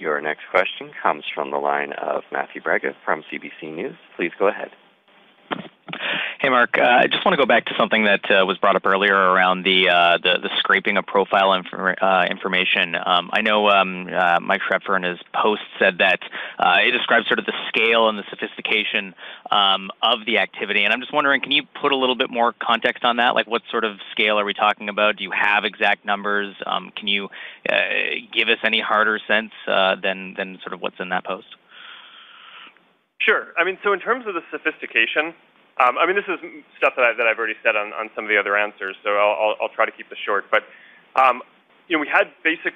[0.00, 3.96] Your next question comes from the line of Matthew Braga from CBC News.
[4.16, 4.70] Please go ahead.
[6.48, 6.78] Hey, Mark.
[6.78, 9.14] Uh, I just want to go back to something that uh, was brought up earlier
[9.14, 10.16] around the uh,
[10.56, 11.66] scraping of profile inf-
[12.30, 12.96] information.
[13.04, 14.04] Um, I know um,
[14.40, 16.20] Mike Schroepfer in his post said that
[16.58, 19.14] it describes sort of the scale and the sophistication
[19.50, 22.54] um, of the activity, and I'm just wondering, can you put a little bit more
[22.54, 23.34] context on that?
[23.34, 25.18] Like, what sort of scale are we talking about?
[25.18, 26.56] Do you have exact numbers?
[26.64, 27.28] Um, can you
[28.32, 31.56] give us any harder sense than than sort of what's in that post?
[33.20, 33.48] Sure.
[33.58, 35.34] I mean, so in terms of the sophistication,
[35.78, 36.38] um, I mean, this is
[36.76, 39.10] stuff that, I, that I've already said on, on some of the other answers, so
[39.10, 40.44] I'll, I'll, I'll try to keep this short.
[40.50, 40.64] But
[41.14, 41.42] um,
[41.86, 42.74] you know, we had basic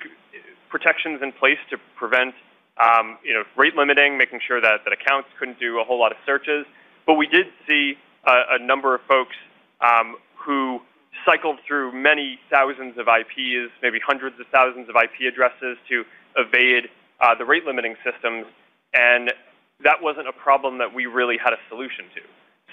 [0.70, 2.34] protections in place to prevent
[2.80, 6.12] um, you know rate limiting, making sure that, that accounts couldn't do a whole lot
[6.12, 6.64] of searches.
[7.06, 9.36] But we did see a, a number of folks
[9.80, 10.80] um, who
[11.26, 16.04] cycled through many thousands of IPs, maybe hundreds of thousands of IP addresses to
[16.36, 16.88] evade
[17.20, 18.46] uh, the rate limiting systems,
[18.94, 19.32] and
[19.84, 22.22] that wasn't a problem that we really had a solution to.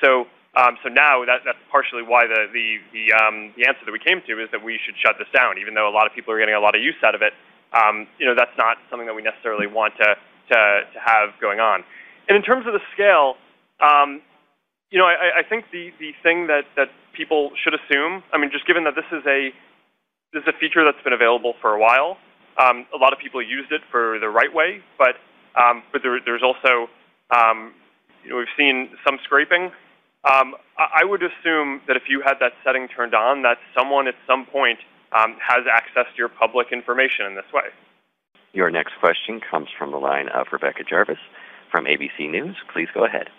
[0.01, 0.25] So,
[0.57, 3.99] um, so now that, that's partially why the the the, um, the answer that we
[3.99, 6.33] came to is that we should shut this down, even though a lot of people
[6.33, 7.33] are getting a lot of use out of it.
[7.71, 10.17] Um, you know, that's not something that we necessarily want to
[10.97, 11.83] have going on.
[12.27, 13.37] And in terms of the scale,
[14.89, 18.83] you know, I, think the thing that that people should assume, I mean, just given
[18.85, 19.53] that this is a
[20.33, 22.17] this is a feature that's been available for a while.
[22.57, 25.15] A lot of people used it for the right way, but
[25.93, 26.89] but there, there's also
[28.23, 29.71] you know, we've seen some scraping.
[30.25, 34.15] Um, I would assume that if you had that setting turned on, that someone at
[34.27, 34.79] some point
[35.15, 37.71] um, has access to your public information in this way.
[38.53, 41.19] Your next question comes from the line of Rebecca Jarvis
[41.71, 42.55] from ABC News.
[42.73, 43.29] Please go ahead.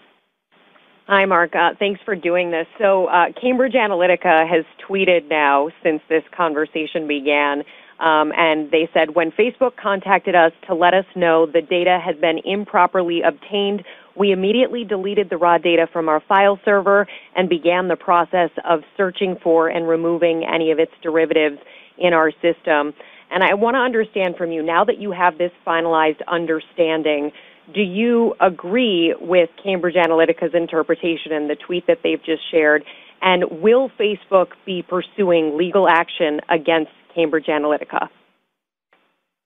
[1.06, 1.56] Hi, Mark.
[1.56, 2.68] Uh, thanks for doing this.
[2.78, 7.64] So, uh, Cambridge Analytica has tweeted now since this conversation began,
[7.98, 12.20] um, and they said when Facebook contacted us to let us know the data had
[12.20, 13.84] been improperly obtained
[14.20, 18.80] we immediately deleted the raw data from our file server and began the process of
[18.94, 21.56] searching for and removing any of its derivatives
[21.96, 22.92] in our system.
[23.30, 27.32] And I want to understand from you, now that you have this finalized understanding,
[27.72, 32.84] do you agree with Cambridge Analytica's interpretation and the tweet that they've just shared?
[33.22, 38.08] And will Facebook be pursuing legal action against Cambridge Analytica?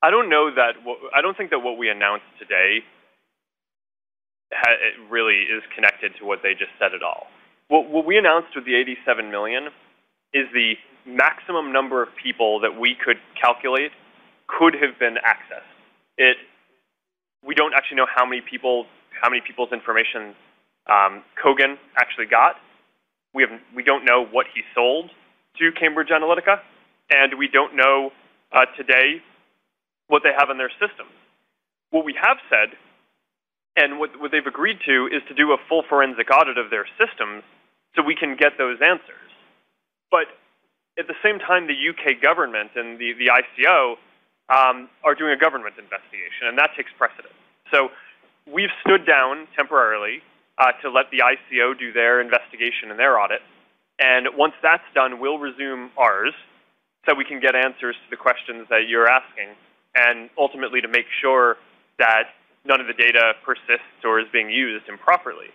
[0.03, 0.73] I don't know that.
[1.15, 2.81] I don't think that what we announced today
[4.51, 7.27] it really is connected to what they just said at all.
[7.69, 9.69] What, what we announced with the 87 million
[10.33, 10.75] is the
[11.07, 13.93] maximum number of people that we could calculate
[14.47, 15.71] could have been accessed.
[16.19, 16.37] It
[17.47, 18.87] we don't actually know how many people
[19.21, 20.35] how many people's information
[20.91, 22.57] um, Kogan actually got.
[23.33, 25.11] We have we don't know what he sold
[25.59, 26.61] to Cambridge Analytica,
[27.11, 28.11] and we don't know
[28.53, 29.23] uh, today
[30.09, 31.13] what they have in their systems.
[31.91, 32.77] What we have said
[33.77, 36.87] and what, what they've agreed to is to do a full forensic audit of their
[36.99, 37.43] systems
[37.95, 39.31] so we can get those answers.
[40.11, 40.31] But
[40.99, 43.97] at the same time, the UK government and the, the ICO
[44.49, 47.35] um, are doing a government investigation, and that takes precedence.
[47.73, 47.91] So
[48.47, 50.23] we've stood down temporarily
[50.59, 53.41] uh, to let the ICO do their investigation and their audit.
[53.99, 56.35] And once that's done, we'll resume ours
[57.07, 59.55] so we can get answers to the questions that you're asking
[59.95, 61.57] and ultimately to make sure
[61.99, 62.35] that
[62.65, 65.49] none of the data persists or is being used improperly.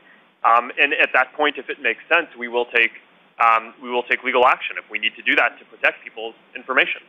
[0.43, 2.91] Um, and at that point, if it makes sense, we will take
[3.39, 6.35] um, we will take legal action if we need to do that to protect people's
[6.55, 7.01] information.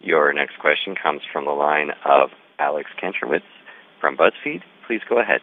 [0.00, 3.48] Your next question comes from the line of Alex Kantrowitz
[4.00, 4.62] from BuzzFeed.
[4.86, 5.40] Please go ahead.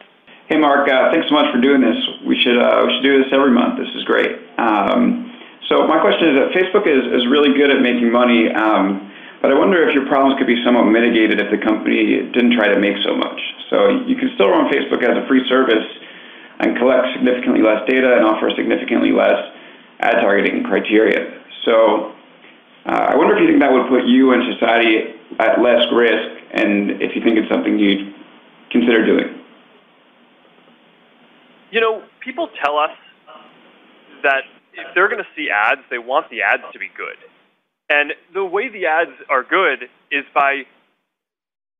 [0.48, 0.88] Hey, Mark.
[0.88, 1.96] Uh, thanks so much for doing this.
[2.26, 3.78] We should uh, we should do this every month.
[3.78, 4.38] This is great.
[4.58, 5.32] Um,
[5.68, 9.11] so my question is that Facebook is, is really good at making money, um,
[9.42, 12.68] but I wonder if your problems could be somewhat mitigated if the company didn't try
[12.70, 13.40] to make so much.
[13.68, 15.84] So you can still run Facebook as a free service
[16.60, 19.34] and collect significantly less data and offer significantly less
[19.98, 21.42] ad targeting criteria.
[21.64, 22.14] So
[22.86, 26.38] uh, I wonder if you think that would put you and society at less risk,
[26.54, 28.14] and if you think it's something you'd
[28.70, 29.42] consider doing.
[31.70, 32.94] You know, people tell us
[34.22, 37.16] that if they're going to see ads, they want the ads to be good.
[37.92, 40.64] And the way the ads are good is by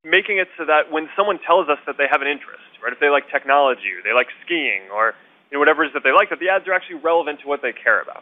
[0.05, 2.99] making it so that when someone tells us that they have an interest, right, if
[3.01, 5.17] they like technology or they like skiing or
[5.49, 7.47] you know, whatever it is that they like, that the ads are actually relevant to
[7.49, 8.21] what they care about.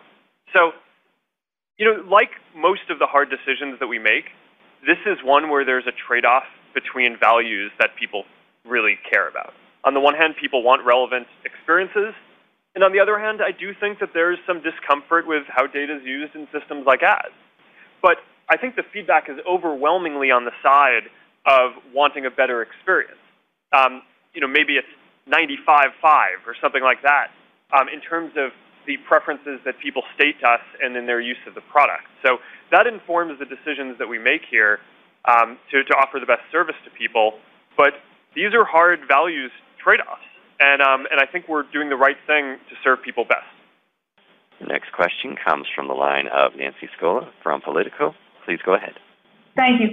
[0.55, 0.71] So
[1.75, 4.29] you know, like most of the hard decisions that we make,
[4.85, 6.45] this is one where there's a trade-off
[6.77, 8.23] between values that people
[8.63, 9.53] really care about.
[9.83, 12.13] On the one hand, people want relevant experiences,
[12.75, 15.97] and on the other hand, I do think that there's some discomfort with how data
[15.97, 17.33] is used in systems like ads.
[18.01, 18.17] But
[18.49, 21.09] I think the feedback is overwhelmingly on the side
[21.45, 23.19] of wanting a better experience.
[23.73, 24.01] Um,
[24.33, 24.87] you know, maybe it's
[25.29, 27.31] 95-5 or something like that
[27.73, 28.51] um, in terms of
[28.87, 32.03] the preferences that people state to us and in their use of the product.
[32.25, 32.37] So
[32.71, 34.79] that informs the decisions that we make here
[35.25, 37.33] um, to, to offer the best service to people.
[37.77, 37.93] But
[38.35, 40.21] these are hard values trade-offs,
[40.59, 43.49] and, um, and I think we're doing the right thing to serve people best.
[44.61, 48.13] The next question comes from the line of Nancy Scola from Politico.
[48.45, 48.93] Please go ahead.
[49.55, 49.89] Thank you.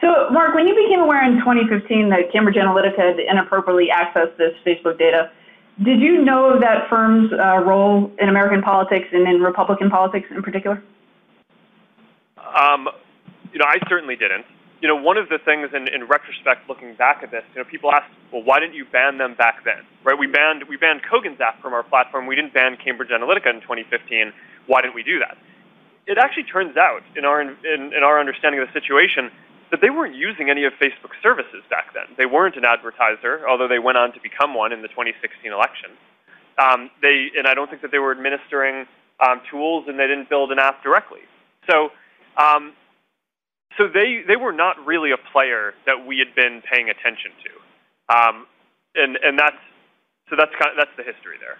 [0.00, 4.54] So, Mark, when you became aware in 2015 that Cambridge Analytica had inappropriately accessed this
[4.64, 5.30] Facebook data,
[5.82, 10.42] did you know that firm's uh, role in American politics and in Republican politics in
[10.42, 10.82] particular?
[12.38, 12.88] Um,
[13.52, 14.46] you know, I certainly didn't.
[14.82, 17.68] You know, one of the things in, in retrospect, looking back at this, you know,
[17.70, 19.86] people ask, well, why didn't you ban them back then?
[20.02, 20.18] Right?
[20.18, 22.26] We banned we banned Kogan's app from our platform.
[22.26, 24.32] We didn't ban Cambridge Analytica in 2015.
[24.66, 25.38] Why didn't we do that?
[26.06, 29.30] It actually turns out, in our in, in our understanding of the situation,
[29.72, 32.04] that they weren't using any of Facebook's services back then.
[32.18, 35.90] They weren't an advertiser, although they went on to become one in the 2016 election.
[36.58, 38.84] Um, they, and I don't think that they were administering
[39.24, 41.20] um, tools, and they didn't build an app directly.
[41.70, 41.88] So,
[42.36, 42.74] um,
[43.76, 48.14] so they they were not really a player that we had been paying attention to,
[48.14, 48.46] um,
[48.94, 49.56] and and that's
[50.30, 51.58] so that's kind of, that's the history there.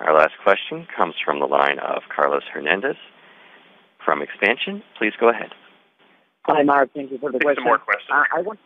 [0.00, 2.96] Our last question comes from the line of Carlos Hernandez
[4.04, 4.82] from Expansion.
[4.98, 5.50] Please go ahead.
[6.46, 6.90] Hi, Mark.
[6.94, 7.62] Thank you for the Take question.
[7.62, 8.10] Some more questions.
[8.12, 8.58] Uh, I want.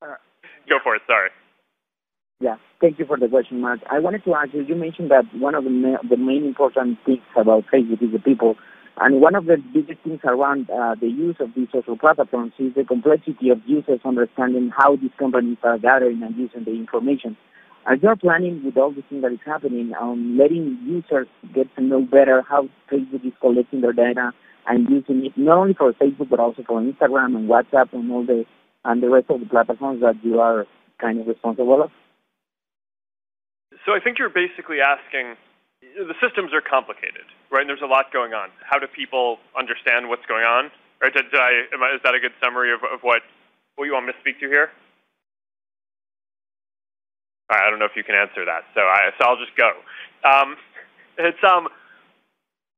[0.00, 0.14] Uh,
[0.68, 1.02] Go for it.
[1.06, 1.30] Sorry.
[2.40, 3.80] Yeah, thank you for the question, Mark.
[3.88, 4.62] I wanted to ask you.
[4.62, 8.18] You mentioned that one of the ma- the main important things about Facebook is the
[8.18, 8.56] people,
[8.98, 12.74] and one of the biggest things around uh, the use of these social platforms is
[12.74, 17.36] the complexity of users understanding how these companies are gathering and using the information.
[17.86, 21.82] Are you planning with all the things that is happening on letting users get to
[21.82, 24.32] know better how Facebook is collecting their data
[24.68, 28.24] and using it not only for Facebook but also for Instagram and WhatsApp and all
[28.24, 28.44] the
[28.84, 30.66] and the rest of the platforms that you are
[31.00, 31.90] kind of responsible of?
[33.84, 35.34] So I think you're basically asking.
[35.82, 37.60] The systems are complicated, right?
[37.60, 38.48] And there's a lot going on.
[38.64, 40.72] How do people understand what's going on?
[41.00, 41.12] Right?
[41.12, 43.22] Did, did I, I, is that a good summary of, of what
[43.76, 44.72] what you want me to speak to here?
[47.50, 49.70] I don't know if you can answer that, so I so I'll just go.
[50.24, 50.56] Um,
[51.18, 51.68] it's um,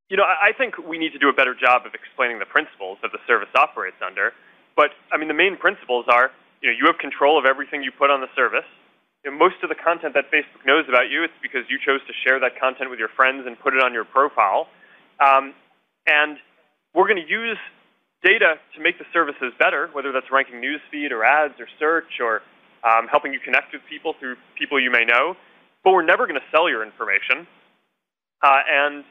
[0.09, 2.99] you know, I think we need to do a better job of explaining the principles
[3.01, 4.33] that the service operates under.
[4.75, 7.91] But I mean, the main principles are, you know, you have control of everything you
[7.91, 8.67] put on the service.
[9.31, 12.39] Most of the content that Facebook knows about you, it's because you chose to share
[12.39, 14.67] that content with your friends and put it on your profile.
[15.19, 15.53] Um,
[16.05, 16.37] and
[16.93, 17.57] we're going to use
[18.23, 22.41] data to make the services better, whether that's ranking newsfeed or ads or search or
[22.85, 25.35] um, helping you connect with people through people you may know.
[25.83, 27.47] But we're never going to sell your information.
[28.41, 29.03] Uh, and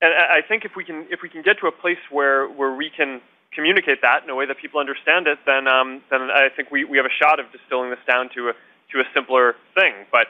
[0.00, 2.74] and I think if we can if we can get to a place where where
[2.74, 3.20] we can
[3.52, 6.84] communicate that in a way that people understand it, then um, then I think we,
[6.84, 8.52] we have a shot of distilling this down to a
[8.92, 10.06] to a simpler thing.
[10.12, 10.28] But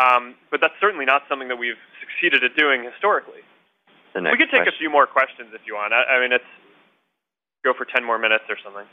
[0.00, 3.42] um, but that's certainly not something that we've succeeded at doing historically.
[4.14, 4.74] The we could take question.
[4.74, 5.92] a few more questions if you want.
[5.92, 6.44] I, I mean, it's
[7.64, 8.86] go for ten more minutes or something.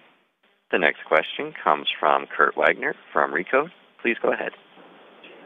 [0.71, 3.71] The next question comes from Kurt Wagner from Recode.
[4.01, 4.51] Please go ahead.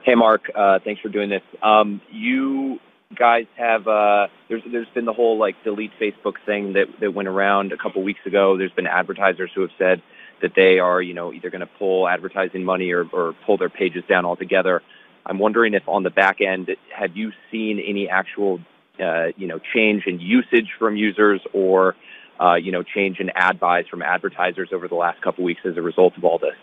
[0.04, 0.50] Hey, Mark.
[0.56, 1.44] Uh, thanks for doing this.
[1.62, 2.80] Um, you
[3.16, 7.28] guys have uh, there's there's been the whole like delete Facebook thing that that went
[7.28, 8.58] around a couple weeks ago.
[8.58, 10.02] There's been advertisers who have said
[10.42, 13.70] that they are you know either going to pull advertising money or, or pull their
[13.70, 14.82] pages down altogether.
[15.26, 18.60] I'm wondering if on the back end have you seen any actual
[19.00, 21.96] uh, you know change in usage from users or
[22.42, 25.78] uh, you know, change in ad buys from advertisers over the last couple weeks as
[25.78, 26.58] a result of all this?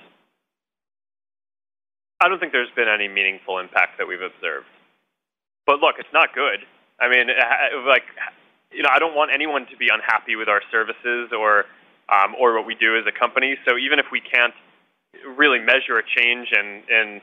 [2.21, 4.67] I don't think there's been any meaningful impact that we've observed.
[5.67, 6.67] But look, it's not good.
[6.99, 7.29] I mean,
[7.87, 8.03] like,
[8.73, 11.67] you know, I don't want anyone to be unhappy with our services or
[12.09, 13.57] um, or what we do as a company.
[13.67, 14.55] So even if we can't
[15.37, 17.21] really measure a change in, in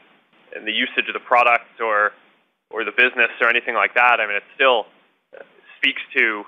[0.56, 2.12] in the usage of the product or
[2.70, 4.86] or the business or anything like that, I mean, it still
[5.78, 6.44] speaks to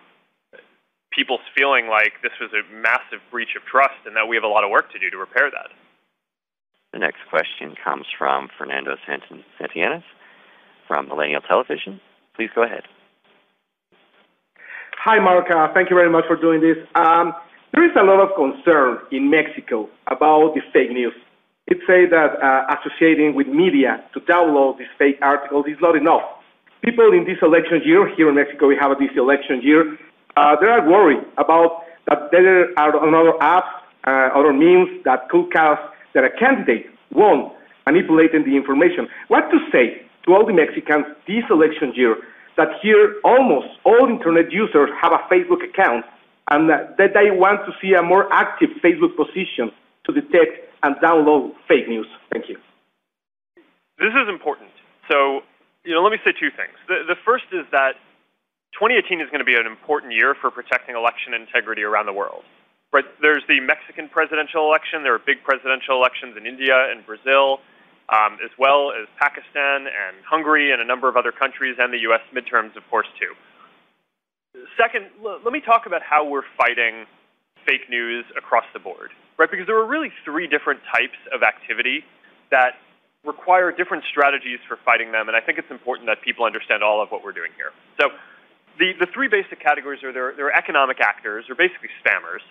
[1.11, 4.47] people's feeling like this was a massive breach of trust and that we have a
[4.47, 5.69] lot of work to do to repair that.
[6.93, 10.03] The next question comes from Fernando Santillanes
[10.87, 11.99] from Milenio Television.
[12.35, 12.83] Please go ahead.
[15.03, 15.45] Hi, Mark.
[15.51, 16.77] Uh, thank you very much for doing this.
[16.95, 17.33] Um,
[17.77, 21.13] there is a lot of concern in Mexico about the fake news.
[21.67, 26.25] It says that uh, associating with media to download these fake articles is not enough.
[26.83, 29.93] People in this election year, here in Mexico, we have this election year,
[30.35, 33.69] uh, they are worried about that there are other apps,
[34.07, 35.77] uh, other means that could cause
[36.15, 37.51] that a candidate won
[37.85, 39.05] manipulating the information.
[39.27, 42.17] What to say to all the Mexicans this election year
[42.57, 46.05] that here almost all internet users have a Facebook account
[46.49, 49.71] and that they want to see a more active Facebook position
[50.05, 52.07] to detect and download fake news.
[52.31, 52.57] Thank you.
[53.99, 54.69] This is important.
[55.11, 55.41] So,
[55.83, 56.77] you know, let me say two things.
[56.87, 57.99] The, the first is that
[58.77, 62.43] 2018 is going to be an important year for protecting election integrity around the world.
[63.21, 65.03] There's the Mexican presidential election.
[65.03, 67.59] There are big presidential elections in India and Brazil,
[68.09, 71.99] um, as well as Pakistan and Hungary and a number of other countries, and the
[72.09, 72.23] U.S.
[72.33, 73.35] midterms, of course, too.
[74.77, 77.05] Second, l- let me talk about how we're fighting
[77.65, 79.49] fake news across the board right?
[79.49, 82.03] Because there are really three different types of activity
[82.51, 82.81] that
[83.23, 87.01] require different strategies for fighting them, and I think it's important that people understand all
[87.01, 87.71] of what we're doing here.
[87.99, 88.09] So
[88.79, 92.41] the, the three basic categories are there, there are economic actors, or basically spammers.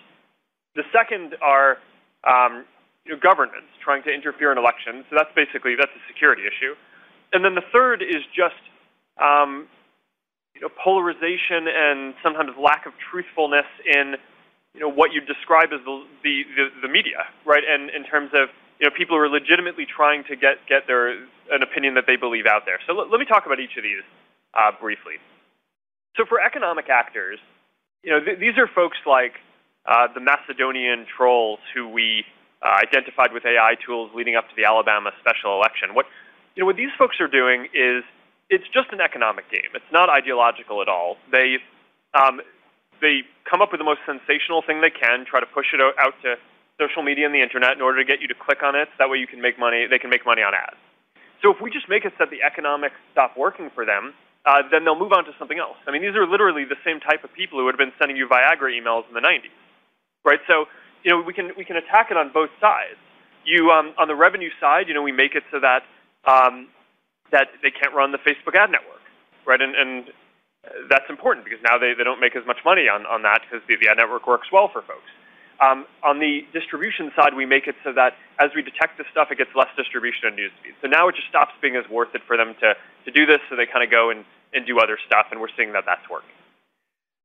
[0.75, 1.77] The second are
[2.23, 2.65] um,
[3.05, 5.05] you know, governments trying to interfere in elections.
[5.09, 6.75] So that's basically that's a security issue.
[7.33, 8.59] And then the third is just
[9.17, 9.67] um,
[10.57, 14.17] you know, polarization and sometimes lack of truthfulness in
[14.73, 17.63] you know what you describe as the, the the, the media, right?
[17.67, 18.49] And in terms of
[18.81, 21.13] you know people who are legitimately trying to get get their
[21.53, 22.79] an opinion that they believe out there.
[22.87, 24.01] So l- let me talk about each of these
[24.57, 25.21] uh, briefly.
[26.17, 27.39] So for economic actors,
[28.03, 29.33] you know th- these are folks like
[29.85, 32.25] uh, the Macedonian trolls who we
[32.65, 35.93] uh, identified with AI tools leading up to the Alabama special election.
[35.93, 36.07] What
[36.55, 38.03] you know what these folks are doing is
[38.49, 39.71] it's just an economic game.
[39.75, 41.17] It's not ideological at all.
[41.31, 41.57] They
[42.13, 42.39] um,
[43.01, 46.15] they come up with the most sensational thing they can, try to push it out
[46.23, 46.35] to
[46.79, 48.87] social media and the internet in order to get you to click on it.
[48.95, 49.85] So that way you can make money.
[49.89, 50.79] They can make money on ads.
[51.41, 54.13] So if we just make it so that the economics stop working for them,
[54.45, 55.77] uh, then they'll move on to something else.
[55.85, 58.17] I mean, these are literally the same type of people who would have been sending
[58.17, 59.53] you Viagra emails in the 90s,
[60.23, 60.39] right?
[60.47, 60.65] So
[61.03, 62.97] you know we can we can attack it on both sides.
[63.45, 65.83] You um, on the revenue side, you know, we make it so that
[66.25, 66.69] um,
[67.31, 69.03] that they can't run the Facebook ad network,
[69.45, 69.61] right?
[69.61, 70.09] And, and
[70.89, 73.65] that's important because now they, they don't make as much money on, on that because
[73.67, 75.09] the, the ad network works well for folks.
[75.57, 79.33] Um, on the distribution side, we make it so that as we detect this stuff,
[79.33, 80.77] it gets less distribution on newsfeed.
[80.81, 83.41] So now it just stops being as worth it for them to, to do this,
[83.49, 84.21] so they kind of go and,
[84.53, 86.37] and do other stuff, and we're seeing that that's working.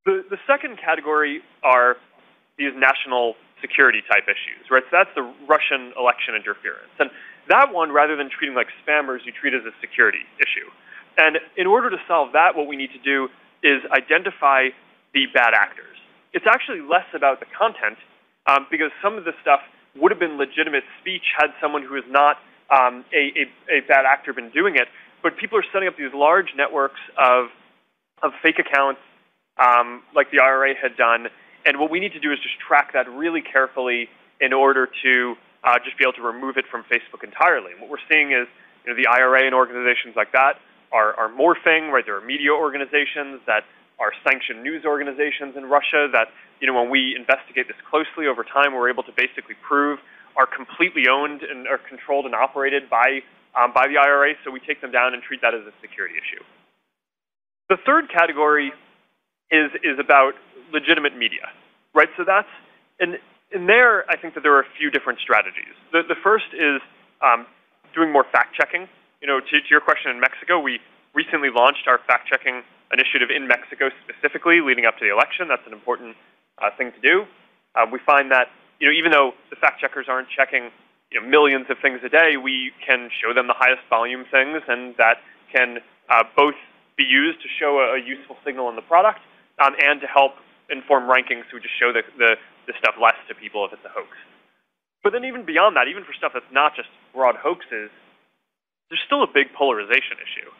[0.09, 2.01] The, the second category are
[2.57, 4.83] these national security type issues, right?
[4.89, 6.91] So that's the Russian election interference.
[6.99, 7.11] And
[7.49, 10.69] that one, rather than treating like spammers, you treat as a security issue.
[11.19, 13.29] And in order to solve that, what we need to do
[13.63, 14.69] is identify
[15.15, 15.97] the bad actors.
[16.33, 17.99] It's actually less about the content
[18.47, 19.61] um, because some of the stuff
[19.97, 22.39] would have been legitimate speech had someone who is not
[22.71, 24.89] um, a, a, a, bad actor been doing it.
[25.23, 27.49] But people are setting up these large networks of,
[28.23, 29.01] of fake accounts
[29.59, 31.27] um, like the IRA had done.
[31.67, 34.09] And what we need to do is just track that really carefully
[34.41, 35.35] in order to
[35.65, 37.73] uh, just be able to remove it from Facebook entirely.
[37.73, 38.47] And what we're seeing is
[38.85, 40.59] you know, the IRA and organizations like that
[40.93, 42.05] are, are morphing, right?
[42.05, 43.65] There are media organizations that
[43.99, 46.29] are sanctioned news organizations in Russia that,
[46.61, 49.99] you know, when we investigate this closely over time, we're able to basically prove
[50.37, 53.21] are completely owned and are controlled and operated by,
[53.55, 54.35] um, by the IRA.
[54.45, 56.43] So we take them down and treat that as a security issue.
[57.69, 58.73] The third category
[59.51, 60.33] is, is about
[60.73, 61.53] legitimate media,
[61.95, 62.09] right?
[62.17, 62.49] So that's,
[62.99, 63.19] and
[63.55, 65.75] in there, I think that there are a few different strategies.
[65.93, 66.81] The, the first is
[67.21, 67.47] um,
[67.95, 68.89] doing more fact checking
[69.23, 70.81] you know, to, to your question in Mexico, we
[71.15, 75.47] recently launched our fact-checking initiative in Mexico specifically leading up to the election.
[75.47, 76.17] That's an important
[76.61, 77.25] uh, thing to do.
[77.79, 78.51] Uh, we find that,
[78.81, 80.75] you know, even though the fact-checkers aren't checking
[81.13, 84.61] you know, millions of things a day, we can show them the highest volume things,
[84.67, 85.23] and that
[85.55, 85.79] can
[86.11, 86.59] uh, both
[86.97, 89.21] be used to show a, a, useful signal in the product
[89.65, 90.33] um, and to help
[90.73, 93.85] inform rankings, so we just show the, the, the stuff less to people if it's
[93.85, 94.11] a hoax.
[95.05, 97.91] But then even beyond that, even for stuff that's not just broad hoaxes,
[98.89, 100.51] there's still a big polarization issue,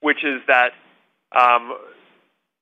[0.00, 0.72] which is that,
[1.34, 1.74] um,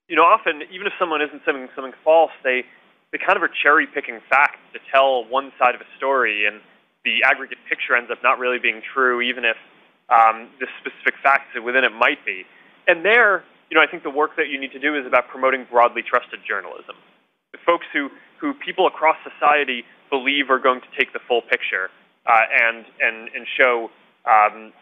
[0.09, 2.64] you know, often even if someone isn't saying something false, they
[3.12, 6.61] they kind of are cherry picking facts to tell one side of a story, and
[7.05, 9.57] the aggregate picture ends up not really being true, even if
[10.11, 12.44] um, the specific facts within it might be.
[12.86, 15.28] And there, you know, I think the work that you need to do is about
[15.28, 16.96] promoting broadly trusted journalism.
[17.52, 18.10] The folks who,
[18.40, 21.90] who people across society believe are going to take the full picture
[22.26, 23.90] uh, and, and, and show
[24.26, 24.72] um,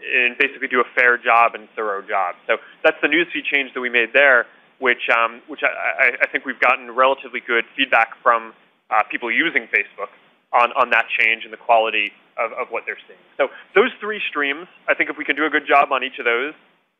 [0.00, 2.34] and basically do a fair job and thorough job.
[2.46, 4.46] So that's the newsfeed change that we made there,
[4.78, 8.52] which, um, which I, I, think we've gotten relatively good feedback from
[8.90, 10.12] uh, people using Facebook
[10.52, 13.18] on, on that change and the quality of, of what they're seeing.
[13.36, 16.18] So those three streams, I think if we can do a good job on each
[16.18, 16.52] of those,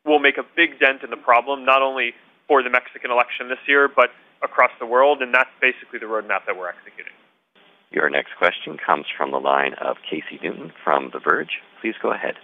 [0.07, 2.14] we'll make a big dent in the problem, not only
[2.48, 4.11] for the Mexican election this year, but
[4.42, 7.12] across the world, and that's basically the roadmap that we're executing.
[7.90, 11.62] Your next question comes from the line of Casey Newton from The Verge.
[11.80, 12.34] Please go ahead.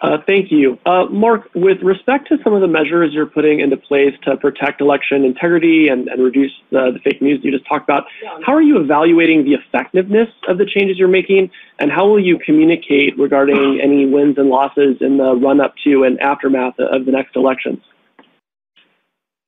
[0.00, 0.78] Uh, thank you.
[0.86, 4.80] Uh, Mark, with respect to some of the measures you're putting into place to protect
[4.80, 8.04] election integrity and, reduce the, fake news you just talked about,
[8.46, 12.38] how are you evaluating the effectiveness of the changes you're making, and how will you
[12.38, 17.10] communicate regarding any wins and losses in the run up to and aftermath of the
[17.10, 17.80] next elections?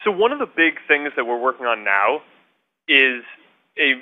[0.03, 2.23] So, one of the big things that we're working on now
[2.89, 3.23] is
[3.79, 3.95] a,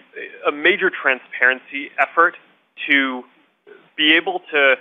[0.48, 2.36] a major transparency effort
[2.88, 3.22] to
[3.96, 4.76] be able to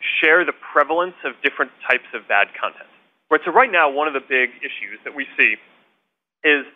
[0.00, 2.88] share the prevalence of different types of bad content.
[3.30, 5.54] Right, so right now, one of the big issues that we see
[6.42, 6.66] is,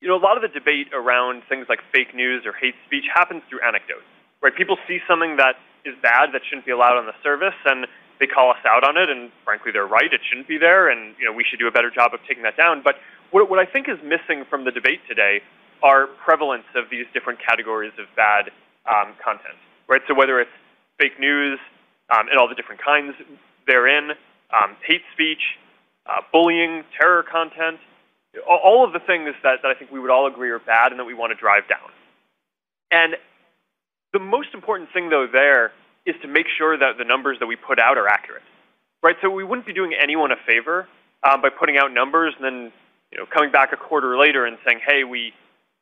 [0.00, 3.04] you know, a lot of the debate around things like fake news or hate speech
[3.10, 4.06] happens through anecdotes.
[4.42, 7.86] Right, people see something that is bad that shouldn't be allowed on the service, and
[8.20, 10.12] they call us out on it, and frankly, they're right.
[10.12, 12.44] It shouldn't be there, and you know, we should do a better job of taking
[12.44, 12.82] that down.
[12.84, 12.96] But
[13.30, 15.40] what, what I think is missing from the debate today
[15.82, 18.50] are prevalence of these different categories of bad
[18.86, 19.58] um, content.
[19.88, 20.54] Right, so whether it's
[20.98, 21.58] fake news,
[22.10, 23.14] um, and all the different kinds
[23.66, 24.10] therein,
[24.54, 25.42] um, hate speech,
[26.06, 27.80] uh, bullying, terror content,
[28.48, 31.00] all of the things that, that I think we would all agree are bad and
[31.00, 31.90] that we want to drive down.
[32.90, 33.16] And
[34.12, 35.72] the most important thing, though, there
[36.04, 38.42] is to make sure that the numbers that we put out are accurate,
[39.02, 39.16] right?
[39.20, 40.86] So we wouldn't be doing anyone a favor
[41.24, 42.72] um, by putting out numbers and then
[43.10, 45.32] you know coming back a quarter later and saying, hey, we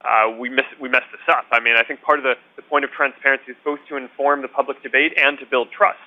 [0.05, 1.45] uh, we, miss, we messed this up.
[1.51, 4.43] I mean, I think part of the, the point of transparency is both to inform
[4.43, 5.99] the public debate and to build trust.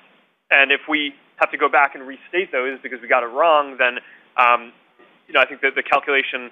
[0.50, 3.76] And if we have to go back and restate those because we got it wrong,
[3.78, 3.98] then
[4.36, 4.72] um,
[5.26, 6.50] you know I think that the calculation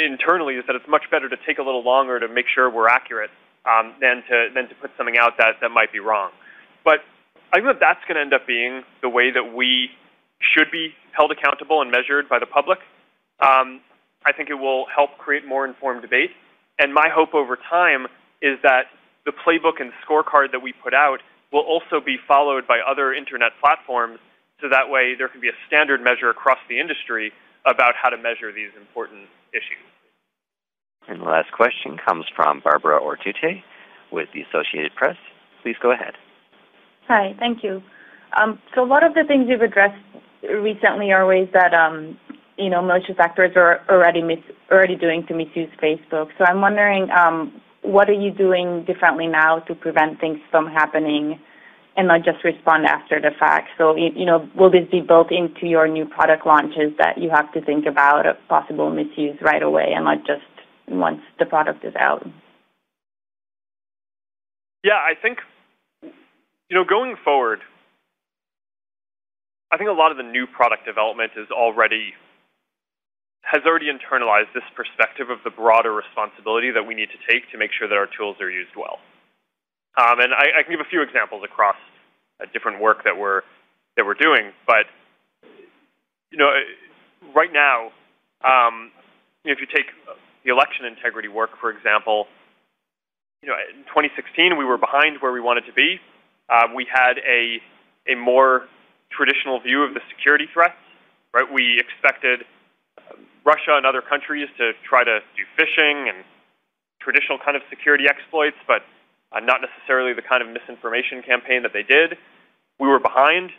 [0.00, 2.88] internally is that it's much better to take a little longer to make sure we're
[2.88, 3.30] accurate
[3.66, 6.30] um, than to than to put something out that that might be wrong.
[6.84, 7.00] But
[7.52, 9.90] I think that that's going to end up being the way that we
[10.40, 12.78] should be held accountable and measured by the public.
[13.40, 13.80] Um,
[14.24, 16.30] I think it will help create more informed debate.
[16.78, 18.06] And my hope over time
[18.42, 18.86] is that
[19.24, 21.20] the playbook and scorecard that we put out
[21.52, 24.18] will also be followed by other internet platforms
[24.60, 27.32] so that way there can be a standard measure across the industry
[27.66, 29.84] about how to measure these important issues.
[31.08, 33.62] And the last question comes from Barbara Ortutay
[34.12, 35.16] with the Associated Press.
[35.62, 36.14] Please go ahead.
[37.08, 37.82] Hi, thank you.
[38.36, 39.96] Um, so a lot of the things you've addressed
[40.42, 42.18] recently are ways that um,
[42.58, 44.38] you know malicious actors are already mis-
[44.70, 46.28] already doing to misuse Facebook.
[46.36, 51.40] So I'm wondering um, what are you doing differently now to prevent things from happening
[51.96, 53.68] and not just respond after the fact?
[53.78, 57.50] So, you know, will this be built into your new product launches that you have
[57.54, 60.44] to think about a possible misuse right away and not just
[60.86, 62.26] once the product is out?
[64.84, 65.38] Yeah, I think,
[66.02, 67.60] you know, going forward,
[69.72, 72.12] I think a lot of the new product development is already
[73.48, 77.56] has already internalized this perspective of the broader responsibility that we need to take to
[77.56, 79.00] make sure that our tools are used well.
[79.96, 81.80] Um, and I, I, can give a few examples across
[82.40, 83.40] uh, different work that we're
[83.96, 84.52] that we're doing.
[84.66, 84.84] But
[86.30, 86.52] you know,
[87.34, 87.88] right now,
[88.44, 88.92] um,
[89.44, 89.86] if you take
[90.44, 92.28] the election integrity work, for example,
[93.42, 95.96] you know, in 2016 we were behind where we wanted to be.
[96.50, 97.56] Uh, we had a
[98.12, 98.68] a more
[99.10, 100.76] traditional view of the security threats.
[101.32, 102.44] Right, we expected
[103.44, 106.24] Russia and other countries to try to do phishing and
[107.00, 108.82] traditional kind of security exploits, but
[109.32, 112.16] uh, not necessarily the kind of misinformation campaign that they did.
[112.80, 113.50] We were behind.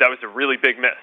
[0.00, 0.98] That was a really big miss.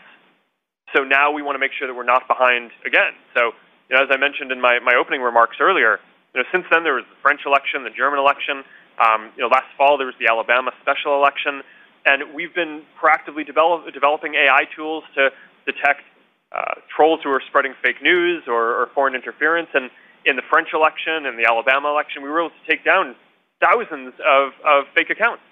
[0.96, 3.18] So now we want to make sure that we're not behind again.
[3.36, 3.52] So,
[3.90, 6.00] you know, as I mentioned in my, my opening remarks earlier,
[6.34, 8.64] you know, since then there was the French election, the German election.
[9.00, 11.64] Um, you know, last fall there was the Alabama special election,
[12.06, 15.32] and we've been proactively develop, developing AI tools to
[15.66, 16.04] detect
[16.52, 19.70] uh, trolls who were spreading fake news or, or foreign interference.
[19.74, 19.90] And
[20.26, 23.16] in the French election and the Alabama election, we were able to take down
[23.62, 25.44] thousands of, of fake accounts.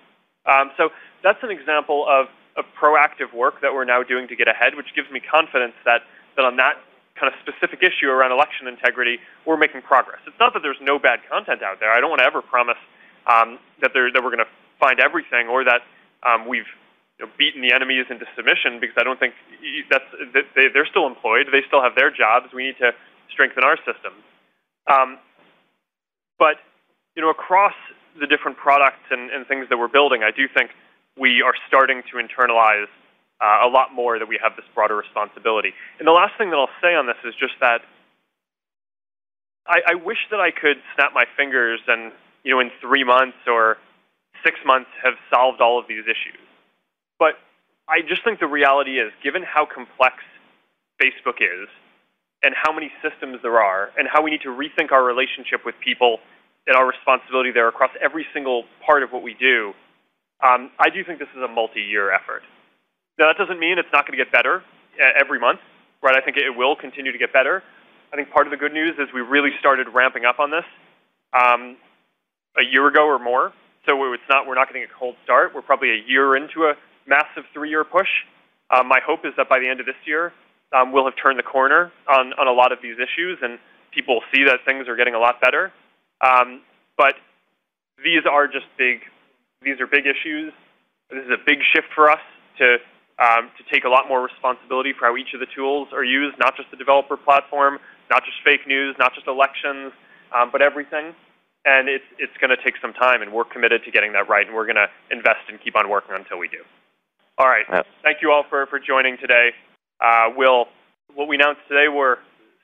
[0.46, 0.90] Um, so
[1.24, 2.28] that's an example of,
[2.58, 6.02] of proactive work that we're now doing to get ahead, which gives me confidence that,
[6.36, 6.76] that on that
[7.20, 10.20] kind of specific issue around election integrity, we're making progress.
[10.28, 11.92] It's not that there's no bad content out there.
[11.92, 12.82] I don't want to ever promise
[13.28, 15.82] um, that, there, that we're going to find everything or that
[16.28, 16.68] um, we've
[17.20, 19.34] you know, beaten the enemies into submission because I don't think
[19.90, 21.48] that's that they, they're still employed.
[21.52, 22.54] They still have their jobs.
[22.54, 22.92] We need to
[23.32, 24.22] strengthen our systems.
[24.90, 25.18] Um,
[26.40, 26.58] but
[27.16, 27.76] you know, across
[28.20, 30.72] the different products and, and things that we're building, I do think
[31.18, 32.90] we are starting to internalize
[33.42, 35.74] uh, a lot more that we have this broader responsibility.
[36.00, 37.82] And the last thing that I'll say on this is just that
[39.68, 42.12] I, I wish that I could snap my fingers and,
[42.44, 43.78] you know, in three months or
[44.44, 46.42] six months have solved all of these issues.
[47.24, 47.40] But
[47.88, 50.20] I just think the reality is, given how complex
[51.00, 51.72] Facebook is,
[52.44, 55.74] and how many systems there are, and how we need to rethink our relationship with
[55.80, 56.20] people
[56.68, 59.72] and our responsibility there across every single part of what we do,
[60.44, 62.44] um, I do think this is a multi-year effort.
[63.18, 64.60] Now, that doesn't mean it's not going to get better
[65.00, 65.62] uh, every month,
[66.02, 66.18] right?
[66.18, 67.64] I think it will continue to get better.
[68.12, 70.68] I think part of the good news is we really started ramping up on this
[71.32, 71.78] um,
[72.60, 73.54] a year ago or more.
[73.86, 75.56] So it's not we're not getting a cold start.
[75.56, 76.76] We're probably a year into a
[77.08, 78.10] massive three-year push.
[78.70, 80.34] Um, my hope is that by the end of this year,
[80.74, 83.60] um, we'll have turned the corner on, on a lot of these issues, and
[83.92, 85.72] people will see that things are getting a lot better.
[86.22, 86.62] Um,
[86.98, 87.16] but
[88.04, 89.02] these are just big.
[89.62, 90.52] These are big issues.
[91.10, 92.20] This is a big shift for us
[92.58, 92.78] to
[93.20, 96.38] um, to take a lot more responsibility for how each of the tools are used,
[96.40, 97.78] not just the developer platform,
[98.10, 99.94] not just fake news, not just elections,
[100.34, 101.14] um, but everything.
[101.66, 104.46] And it's it's going to take some time, and we're committed to getting that right,
[104.46, 106.64] and we're going to invest and keep on working until we do.
[107.38, 107.66] All right.
[108.04, 109.52] Thank you all for, for joining today.
[110.00, 110.66] Uh, we'll,
[111.16, 112.20] what we announced today were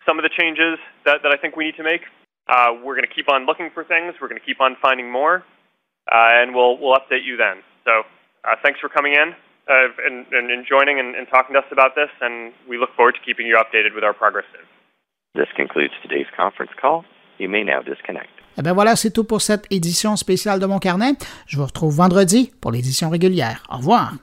[0.05, 2.01] some of the changes that, that I think we need to make.
[2.47, 4.15] Uh, we're going to keep on looking for things.
[4.21, 5.43] We're going to keep on finding more,
[6.11, 7.61] uh, and we'll, we'll update you then.
[7.85, 8.03] So
[8.43, 9.33] uh, thanks for coming in
[9.69, 12.89] uh, and, and, and, joining and, and talking to us about this, and we look
[12.95, 14.65] forward to keeping you updated with our progress soon.
[15.35, 17.05] This concludes today's conference call.
[17.37, 18.29] You may now disconnect.
[18.57, 21.13] Eh bien voilà, c'est tout pour cette édition spéciale de mon carnet.
[21.47, 23.63] Je vous retrouve vendredi pour l'édition régulière.
[23.69, 24.13] Au revoir.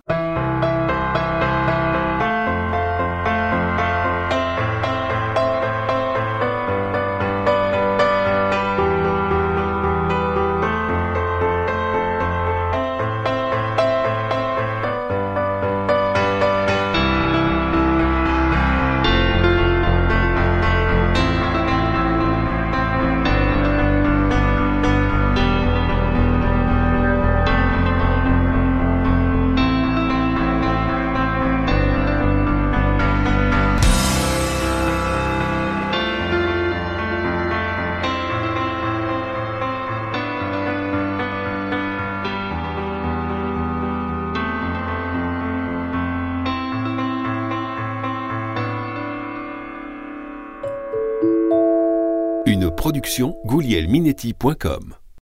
[53.96, 55.05] minetti.com